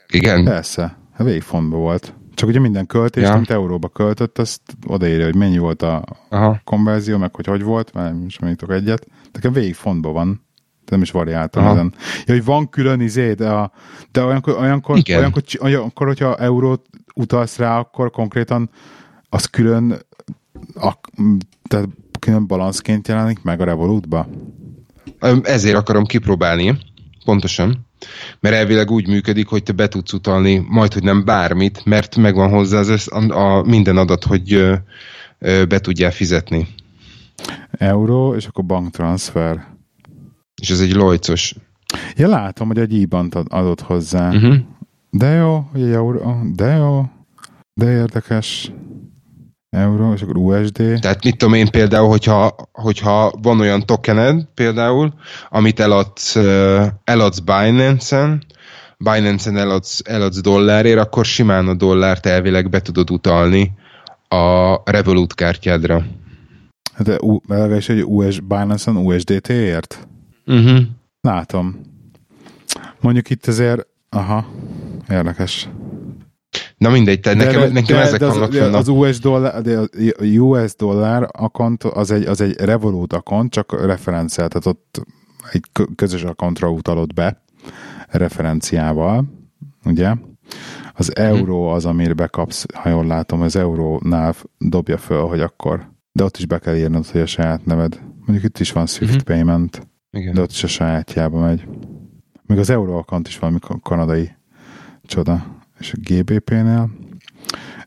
[0.08, 0.44] Igen?
[0.44, 2.14] Persze, hát végigfontban volt.
[2.34, 3.34] Csak ugye minden költés, ja.
[3.34, 6.62] amit euróba költött, azt odaírja, hogy mennyi volt a Aha.
[6.64, 9.08] konverzió, meg hogy hogy volt, mert most mondjuk egyet.
[9.32, 10.46] Nekem végig fontban van.
[10.86, 11.74] De nem is variáltam Aha.
[11.74, 11.94] ezen.
[12.26, 13.72] Ja, hogy van külön izé, de, a,
[14.12, 16.86] de olyankor, olyankor, olyankor, olyankor, hogyha eurót
[17.16, 18.70] utalsz rá, akkor konkrétan
[19.30, 20.00] az külön
[20.76, 20.94] a,
[21.68, 21.88] tehát
[22.20, 24.28] külön balanszként jelenik meg a Revolutba?
[25.43, 26.78] Ezért akarom kipróbálni,
[27.26, 27.86] pontosan.
[28.39, 32.49] Mert elvileg úgy működik, hogy te be tudsz utalni majd, hogy nem bármit, mert megvan
[32.49, 34.76] hozzá az a, a minden adat, hogy ö,
[35.39, 36.67] ö, be tudjál fizetni.
[37.71, 39.67] Euró, és akkor banktranszfer.
[40.61, 41.55] És ez egy lojcos.
[42.15, 44.30] Ja, látom, hogy egy IBAN adott hozzá.
[44.30, 44.55] Uh-huh.
[45.09, 47.05] De jó, hogy egy euró, de jó,
[47.74, 48.71] de érdekes.
[49.74, 50.99] Euró, és akkor USD.
[50.99, 55.13] Tehát mit tudom én például, hogyha, hogyha van olyan tokened például,
[55.49, 56.36] amit eladsz,
[57.03, 58.43] eladsz Binance-en,
[58.97, 63.71] Binance-en eladsz, eladsz dollárért, akkor simán a dollárt elvileg be tudod utalni
[64.28, 66.05] a Revolut kártyádra.
[66.93, 67.17] Hát de
[67.47, 70.07] legalábbis egy US, Binance-en USDT-ért?
[70.45, 70.80] Uh-huh.
[71.21, 71.82] Látom.
[72.99, 74.45] Mondjuk itt azért, aha,
[75.09, 75.69] érdekes.
[76.84, 79.79] Na mindegy, tehát nekem, de, nekem de, ezek de vannak az, az US dollár, de
[79.79, 85.01] a US dollár akont az egy, az egy Revolut akont, csak referenciál, tehát ott
[85.51, 85.65] egy
[85.95, 87.43] közös akontra utalod be
[88.07, 89.25] referenciával,
[89.86, 90.13] ugye?
[90.93, 91.25] Az mhm.
[91.25, 96.38] euró az, amire bekapsz, ha jól látom, az eurónál dobja föl, hogy akkor, de ott
[96.38, 98.01] is be kell írnod, hogy a saját neved.
[98.25, 99.27] Mondjuk itt is van Swift uh-huh.
[99.27, 100.34] payment, Igen.
[100.34, 101.67] de ott is a sajátjába megy.
[102.45, 104.31] Még az euró akant is valami kanadai
[105.05, 106.89] csoda és a GBP-nél.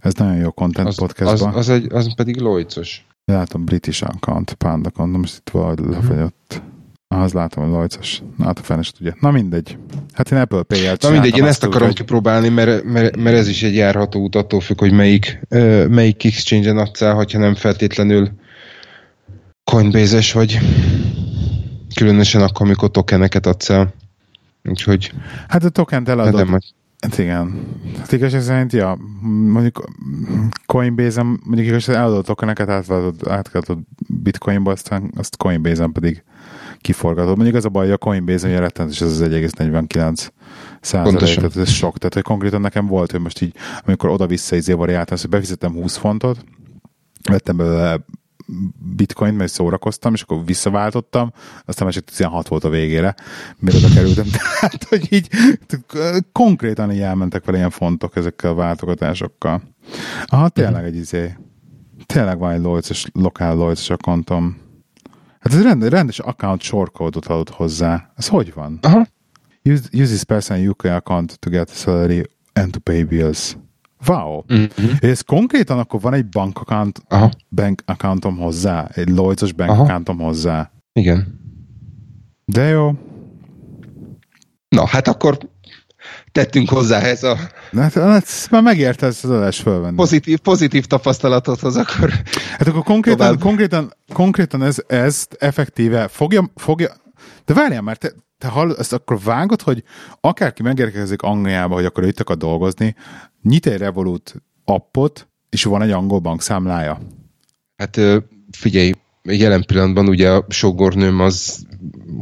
[0.01, 1.49] Ez nagyon jó content az, podcastban.
[1.49, 3.07] Az, az, egy, az pedig lojcos.
[3.25, 5.95] Látom British account, Panda account, most itt valahogy uh-huh.
[5.95, 6.63] lefagyott.
[7.09, 8.23] Az látom, hogy lojcos.
[8.37, 9.17] Na, hát a fene tudja.
[9.21, 9.79] Na mindegy.
[10.13, 11.97] Hát én Apple Pay-jel Na mindegy, én ezt akarom hogy...
[11.97, 15.41] kipróbálni, mert, mert, mert, ez is egy járható út, attól függ, hogy melyik,
[15.89, 18.31] melyik exchange-en adsz el, hogyha nem feltétlenül
[19.65, 20.59] Coinbase-es vagy.
[21.95, 23.95] Különösen akkor, amikor tokeneket adsz el.
[24.65, 25.13] Úgyhogy...
[25.49, 26.49] Hát a tokent eladod.
[26.49, 26.63] Hát
[27.07, 27.67] Hát igen.
[27.99, 28.99] Hát igazság szerint, ja,
[29.47, 29.85] mondjuk
[30.67, 33.79] Coinbase-en, mondjuk igazság eladott tokeneket átadod, átadod
[34.09, 36.25] bitcoinba, aztán azt Coinbase-en pedig
[36.81, 37.35] kiforgatod.
[37.35, 40.29] Mondjuk az a baj, hogy a Coinbase-en ugye és ez az 1,49
[40.81, 41.99] százalék, tehát ez sok.
[41.99, 43.55] Tehát hogy konkrétan nekem volt, hogy most így,
[43.85, 46.45] amikor oda-vissza izé variáltam, hogy befizettem 20 fontot,
[47.31, 48.05] vettem belőle
[48.97, 51.33] bitcoin, mert szórakoztam, és akkor visszaváltottam,
[51.65, 53.15] aztán már csak 16 volt a végére,
[53.59, 54.27] mire oda kerültem.
[54.61, 55.29] Tehát, hogy így
[56.33, 59.63] konkrétan így elmentek vele ilyen fontok ezekkel a váltogatásokkal.
[60.27, 61.37] Aha, tényleg egy izé.
[62.07, 64.57] Tényleg van egy Lloyds, lokál Lloyds akkontom.
[65.39, 68.13] Hát ez rend, rendes account shortcode-ot adott hozzá.
[68.17, 68.79] Ez hogy van?
[68.83, 69.07] Aha.
[69.63, 73.57] Use, use this person UK account to get salary and to pay bills.
[74.07, 74.43] Wow.
[74.53, 74.93] Mm-hmm.
[74.99, 77.31] És konkrétan akkor van egy bank, account, Aha.
[77.49, 79.83] bank accountom hozzá, egy Lloyds-os bank Aha.
[79.83, 80.71] accountom hozzá.
[80.93, 81.41] Igen.
[82.45, 82.93] De jó.
[84.69, 85.39] Na, hát akkor
[86.33, 87.37] tettünk hozzá ez a...
[87.73, 89.97] Hát, hát már megérte ezt az adás fölvenni.
[89.97, 92.11] Pozitív, pozitív tapasztalatot hoz, akkor...
[92.59, 96.95] Hát akkor konkrétan, konkrétan, konkrétan ez, ez effektíve fogja, fogja
[97.45, 99.83] de várjál már, te, te hall, ezt akkor vágod, hogy
[100.21, 102.95] akárki megérkezik Angliába, hogy akkor itt akar dolgozni,
[103.47, 107.01] nyit egy Revolut appot, és van egy angol bankszámlája.
[107.77, 108.01] Hát
[108.51, 108.93] figyelj,
[109.23, 111.67] jelen pillanatban ugye a sogornőm az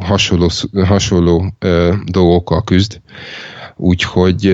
[0.00, 0.50] hasonló,
[0.84, 3.00] hasonló ö, dolgokkal küzd,
[3.76, 4.46] úgyhogy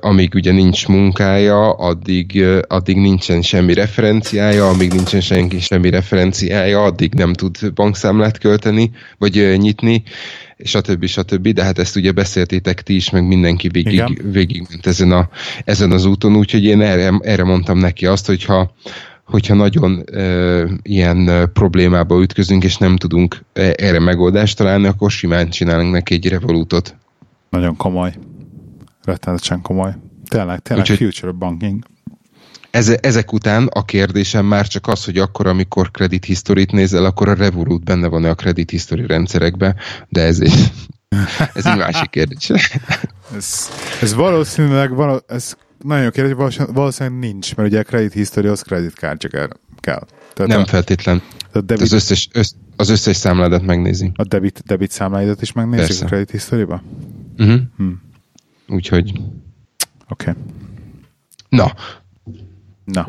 [0.00, 7.14] amíg ugye nincs munkája, addig, addig nincsen semmi referenciája, amíg nincsen senki semmi referenciája, addig
[7.14, 10.02] nem tud bankszámlát költeni, vagy nyitni,
[10.58, 11.06] stb.
[11.06, 11.48] stb.
[11.48, 15.28] De hát ezt ugye beszéltétek ti is, meg mindenki végig, végig ment ezen, a,
[15.64, 18.72] ezen az úton, úgyhogy én erre, erre mondtam neki azt, hogyha
[19.24, 25.92] hogyha nagyon e, ilyen problémába ütközünk, és nem tudunk erre megoldást találni, akkor simán csinálunk
[25.92, 26.96] neki egy revolútot.
[27.50, 28.12] Nagyon komoly.
[29.08, 29.92] Rettenetesen komoly.
[30.28, 31.84] Tényleg, tényleg Úgyhogy, future banking.
[32.70, 37.28] Eze, ezek után a kérdésem már csak az, hogy akkor, amikor credit history nézel, akkor
[37.28, 39.76] a Revolut benne van-e a credit history rendszerekben,
[40.08, 40.72] de ez egy,
[41.54, 42.50] ez egy másik kérdés.
[43.36, 43.68] ez,
[44.00, 48.62] ez valószínűleg, való, ez nagyon jó kérdés, valószínűleg nincs, mert ugye a credit history az
[48.62, 49.30] credit card csak
[49.80, 50.06] kell.
[50.34, 51.22] Tehát Nem a, feltétlen.
[51.52, 54.12] A debit, az, összes, össz, az összes számládat megnézi.
[54.14, 56.04] A debit, debit számládat is megnézik Persze.
[56.04, 56.82] a credit history-ba?
[57.38, 57.60] Uh-huh.
[57.76, 58.06] Hmm.
[58.68, 59.12] Úgyhogy...
[60.08, 60.30] Oké.
[60.30, 60.42] Okay.
[61.48, 61.72] Na,
[62.92, 63.08] Na.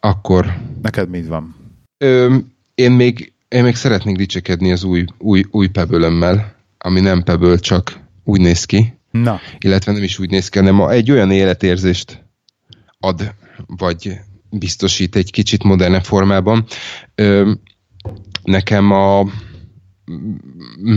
[0.00, 0.58] Akkor...
[0.82, 1.54] Neked mit van?
[1.98, 2.36] Ö,
[2.74, 8.00] én, még, én még szeretnék dicsekedni az új, új, új pebble ami nem pebble, csak
[8.24, 8.98] úgy néz ki.
[9.10, 9.40] Na.
[9.58, 12.24] Illetve nem is úgy néz ki, hanem egy olyan életérzést
[13.00, 13.34] ad,
[13.66, 14.20] vagy
[14.50, 16.66] biztosít egy kicsit modernebb formában.
[17.14, 17.52] Ö,
[18.42, 19.26] nekem a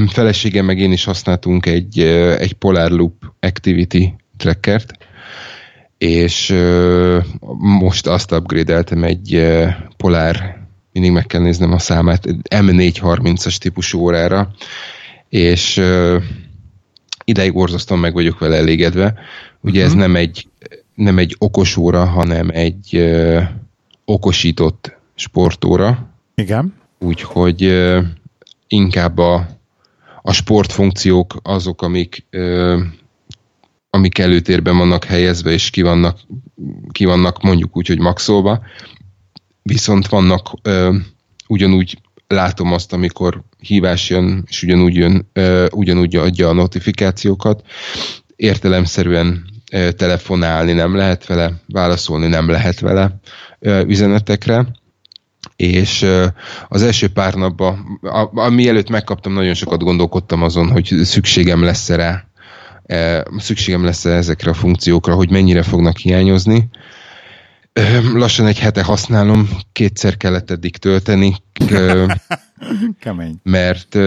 [0.07, 1.99] feleségem meg én is használtunk egy,
[2.39, 4.91] egy Polar Loop Activity trackert,
[5.97, 6.55] és
[7.57, 10.57] most azt upgrade-eltem egy uh, Polar,
[10.91, 14.51] mindig meg kell néznem a számát, M430-as típusú órára,
[15.29, 15.81] és
[17.23, 19.13] ideig borzasztóan meg vagyok vele elégedve.
[19.61, 19.83] Ugye uh-huh.
[19.85, 19.99] ez mhm.
[19.99, 20.47] nem egy,
[20.95, 23.13] nem egy okos óra, hanem egy
[24.05, 26.09] okosított sportóra.
[26.35, 26.73] Igen.
[26.99, 27.63] úgyhogy
[28.67, 29.47] inkább a,
[30.21, 32.25] a sportfunkciók azok, amik,
[33.89, 36.19] amik előtérben vannak helyezve, és ki vannak,
[36.91, 38.61] ki vannak mondjuk úgy, hogy maxolva,
[39.61, 40.51] viszont vannak
[41.47, 45.29] ugyanúgy látom azt, amikor hívás jön, és ugyanúgy, jön,
[45.71, 47.63] ugyanúgy adja a notifikációkat.
[48.35, 49.45] Értelemszerűen
[49.95, 53.19] telefonálni nem lehet vele, válaszolni nem lehet vele
[53.85, 54.67] üzenetekre,
[55.55, 56.05] és
[56.67, 57.99] az első pár napban,
[58.49, 62.25] mielőtt megkaptam, nagyon sokat gondolkodtam azon, hogy szükségem lesz rá,
[63.37, 66.69] szükségem lesz ezekre a funkciókra, hogy mennyire fognak hiányozni.
[68.13, 71.35] Lassan egy hete használom, kétszer kellett eddig tölteni.
[72.99, 73.35] Kemény.
[73.43, 73.97] Mert,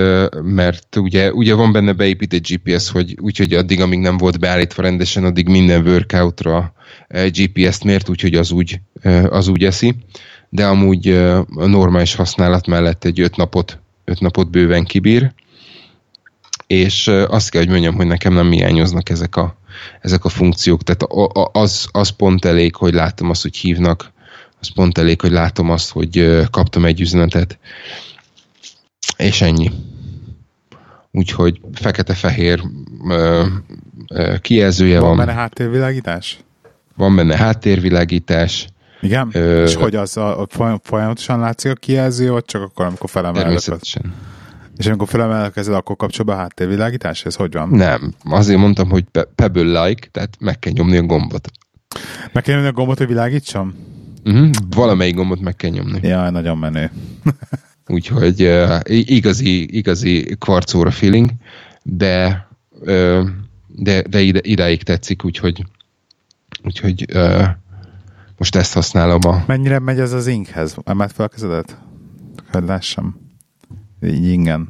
[0.43, 5.25] mert ugye, ugye van benne beépített GPS, hogy úgyhogy addig, amíg nem volt beállítva rendesen,
[5.25, 6.73] addig minden workoutra
[7.09, 8.81] GPS-t mért, úgyhogy az úgy,
[9.29, 9.95] az úgy eszi.
[10.49, 15.33] De amúgy a normális használat mellett egy öt napot, öt napot bőven kibír.
[16.67, 19.57] És azt kell, hogy mondjam, hogy nekem nem hiányoznak ezek a,
[20.01, 20.83] ezek a funkciók.
[20.83, 21.03] Tehát
[21.53, 24.13] az, az pont elég, hogy látom azt, hogy hívnak,
[24.61, 27.59] az pont elég, hogy látom azt, hogy kaptam egy üzenetet,
[29.17, 29.71] és ennyi.
[31.11, 32.63] Úgyhogy fekete-fehér
[34.41, 35.09] kijelzője van.
[35.09, 36.39] Van benne háttérvilágítás?
[36.97, 38.69] Van benne háttérvilágítás.
[39.01, 39.29] Igen?
[39.33, 40.47] Ö, és hogy az a, a,
[40.83, 43.43] folyamatosan látszik a kijelző, vagy csak akkor, amikor felemeled?
[43.43, 44.15] Természetesen.
[44.77, 47.25] És amikor felemelkezed, akkor kapcsolba a háttérvilágítás?
[47.25, 47.69] Ez hogy van?
[47.69, 48.15] Nem.
[48.25, 51.49] Azért mondtam, hogy Pebble-like, tehát meg kell nyomni a gombot.
[52.33, 53.75] Meg kell nyomni a gombot, hogy világítsam?
[54.25, 54.51] Uh-huh.
[54.71, 56.09] Valamelyik gombot meg kell nyomni.
[56.09, 56.91] Jaj, nagyon menő.
[57.87, 61.31] Úgyhogy uh, igazi, igazi kvarcóra feeling,
[61.83, 63.29] de, uh,
[63.67, 65.65] de, de ide, idáig tetszik, úgyhogy,
[66.65, 67.49] úgyhogy uh,
[68.39, 69.45] most ezt használom a...
[69.47, 70.77] Mennyire megy ez az inkhez?
[70.85, 71.79] Emelt fel a kezedet?
[72.53, 73.17] Hogy lássam.
[74.03, 74.69] Így ingen.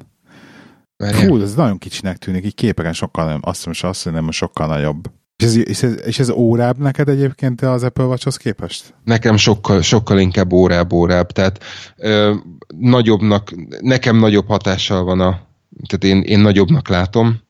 [0.96, 3.44] Fú, ez nagyon kicsinek tűnik, így képeken sokkal nagyobb.
[3.44, 5.10] Azt hiszem, azt hiszem, sokkal nagyobb.
[5.36, 8.94] És ez, és, ez, és ez órább neked egyébként az Apple Watchhoz képest?
[9.04, 11.32] Nekem sokkal, sokkal inkább órább, órább.
[11.32, 11.64] Tehát
[11.96, 12.34] ö,
[12.78, 15.40] nagyobbnak, nekem nagyobb hatással van a,
[15.86, 17.40] tehát én, én nagyobbnak látom.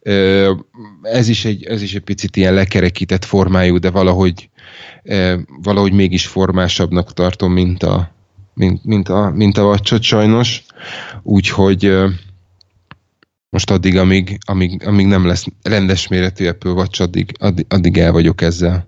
[0.00, 0.52] Ö,
[1.02, 4.50] ez, is egy, ez is egy picit ilyen lekerekített formájú, de valahogy,
[5.62, 8.10] valahogy mégis formásabbnak tartom, mint a,
[8.54, 10.64] mint, mint a, mint a vacsot sajnos.
[11.22, 11.92] Úgyhogy
[13.50, 18.12] most addig, amíg, amíg, amíg nem lesz rendes méretű Apple Watch, addig, addig, addig el
[18.12, 18.86] vagyok ezzel.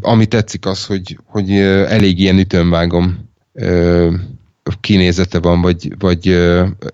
[0.00, 1.50] Ami tetszik az, hogy, hogy
[1.88, 3.30] elég ilyen ütömvágom
[4.80, 6.28] kinézete van, vagy, vagy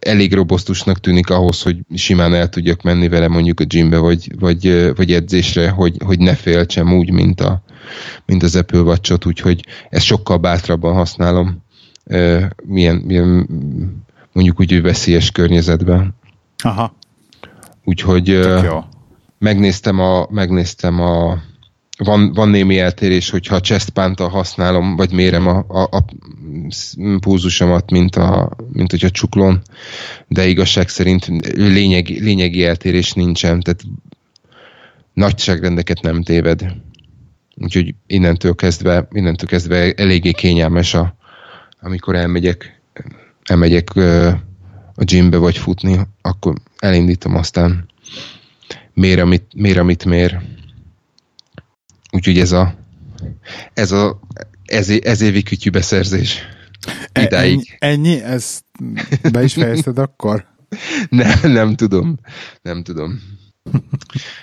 [0.01, 4.93] elég robosztusnak tűnik ahhoz, hogy simán el tudjak menni vele mondjuk a gymbe, vagy, vagy,
[4.97, 7.63] vagy edzésre, hogy, hogy ne féltsem úgy, mint, a,
[8.27, 11.63] mint az Apple Watch-ot, úgyhogy ezt sokkal bátrabban használom,
[12.65, 13.49] milyen, milyen
[14.33, 16.15] mondjuk úgy, hogy veszélyes környezetben.
[16.63, 16.95] Aha.
[17.85, 18.49] Úgyhogy
[19.39, 21.43] megnéztem a, megnéztem a
[21.97, 26.05] van, van némi eltérés, hogyha a chestpántal használom, vagy mérem a, a, a
[27.21, 29.63] púzusomat, mint, a, mint hogyha csuklón,
[30.29, 33.83] de igazság szerint lényeg, lényegi eltérés nincsen, tehát
[35.13, 36.75] nagyságrendeket nem téved.
[37.57, 41.17] Úgyhogy innentől kezdve, innentől kezdve eléggé kényelmes, a,
[41.81, 42.81] amikor elmegyek,
[43.45, 43.97] elmegyek
[44.95, 47.89] a gymbe vagy futni, akkor elindítom, aztán
[48.95, 50.41] mér, amit, mér, amit mér.
[52.11, 52.75] Úgyhogy ez a
[53.75, 54.21] ez a
[54.65, 56.41] ez, ez évi kütyű beszerzés.
[57.13, 57.77] E- Idáig.
[57.79, 57.95] Ennyi?
[57.95, 58.23] ennyi?
[58.23, 58.65] Ezt
[59.33, 60.47] be is fejezted akkor?
[61.09, 62.19] nem, nem tudom.
[62.63, 63.21] Nem tudom.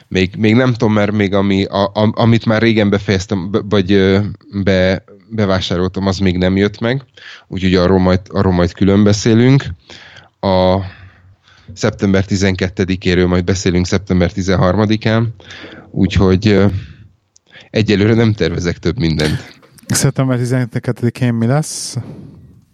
[0.07, 4.20] Még, még nem tudom, mert még ami, a, a, amit már régen befejeztem, vagy
[4.63, 7.03] be, bevásároltam, az még nem jött meg,
[7.47, 9.65] úgyhogy arról majd, arról majd külön beszélünk
[10.39, 10.78] a
[11.74, 15.24] szeptember 12-éről majd beszélünk szeptember 13-án,
[15.91, 16.65] úgyhogy
[17.70, 19.61] egyelőre nem tervezek több mindent.
[19.86, 21.97] Szeptember 12-én mi lesz?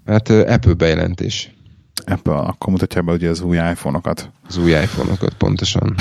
[0.06, 1.55] Hát Apple bejelentés.
[2.06, 4.32] Apple, akkor mutatja be ugye az új iPhone-okat.
[4.48, 5.96] Az új iPhone-okat, pontosan.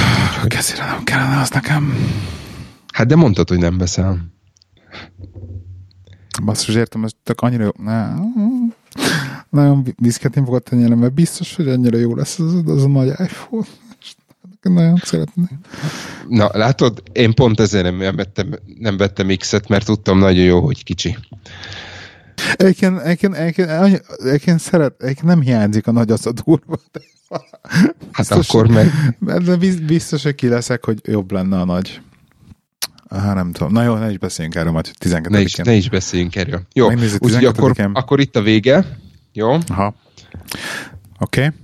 [0.46, 1.94] Kezére nem kellene az nekem.
[2.92, 4.18] Hát de mondtad, hogy nem beszél.
[6.44, 7.70] Basszus, értem, ez tök annyira jó.
[9.50, 13.66] Nagyon viszketén fogod tenni, mert biztos, hogy annyira jó lesz az, az a nagy iPhone.
[14.62, 15.60] Nagyon szeretném.
[16.28, 20.84] Na, látod, én pont ezért nem vettem, nem vettem X-et, mert tudtam nagyon jó, hogy
[20.84, 21.16] kicsi.
[22.56, 23.70] Egyébként, egyébként, egyébként,
[24.18, 26.78] egyébként, szeret, egyébként nem hiányzik a nagy az a durva.
[28.12, 28.90] Hát akkor meg...
[29.18, 29.56] De
[29.86, 32.00] biztos, hogy ki leszek, hogy jobb lenne a nagy.
[33.10, 33.72] Hát nem tudom.
[33.72, 36.62] Na jó, ne is beszéljünk erről majd 12 Ne is, ne is beszéljünk erről.
[36.72, 38.98] Jó, úgyhogy akkor, akkor itt a vége.
[39.32, 39.52] Jó?
[39.66, 39.94] Aha.
[41.18, 41.44] Oké.
[41.44, 41.58] Okay.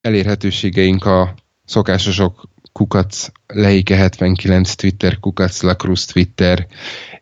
[0.00, 6.66] Elérhetőségeink a szokásosok kukac leike 79 Twitter, kukac lacruz Twitter,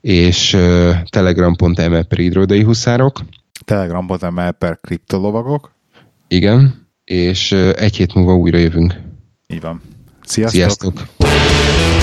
[0.02, 3.20] és uh, telegram.me per hidrodai huszárok.
[3.64, 5.74] Telegram.me per kriptolovagok.
[6.28, 9.00] Igen, és uh, egy hét múlva újra jövünk.
[9.46, 9.80] Így van.
[10.24, 10.60] Sziasztok!
[10.60, 12.01] Sziasztok.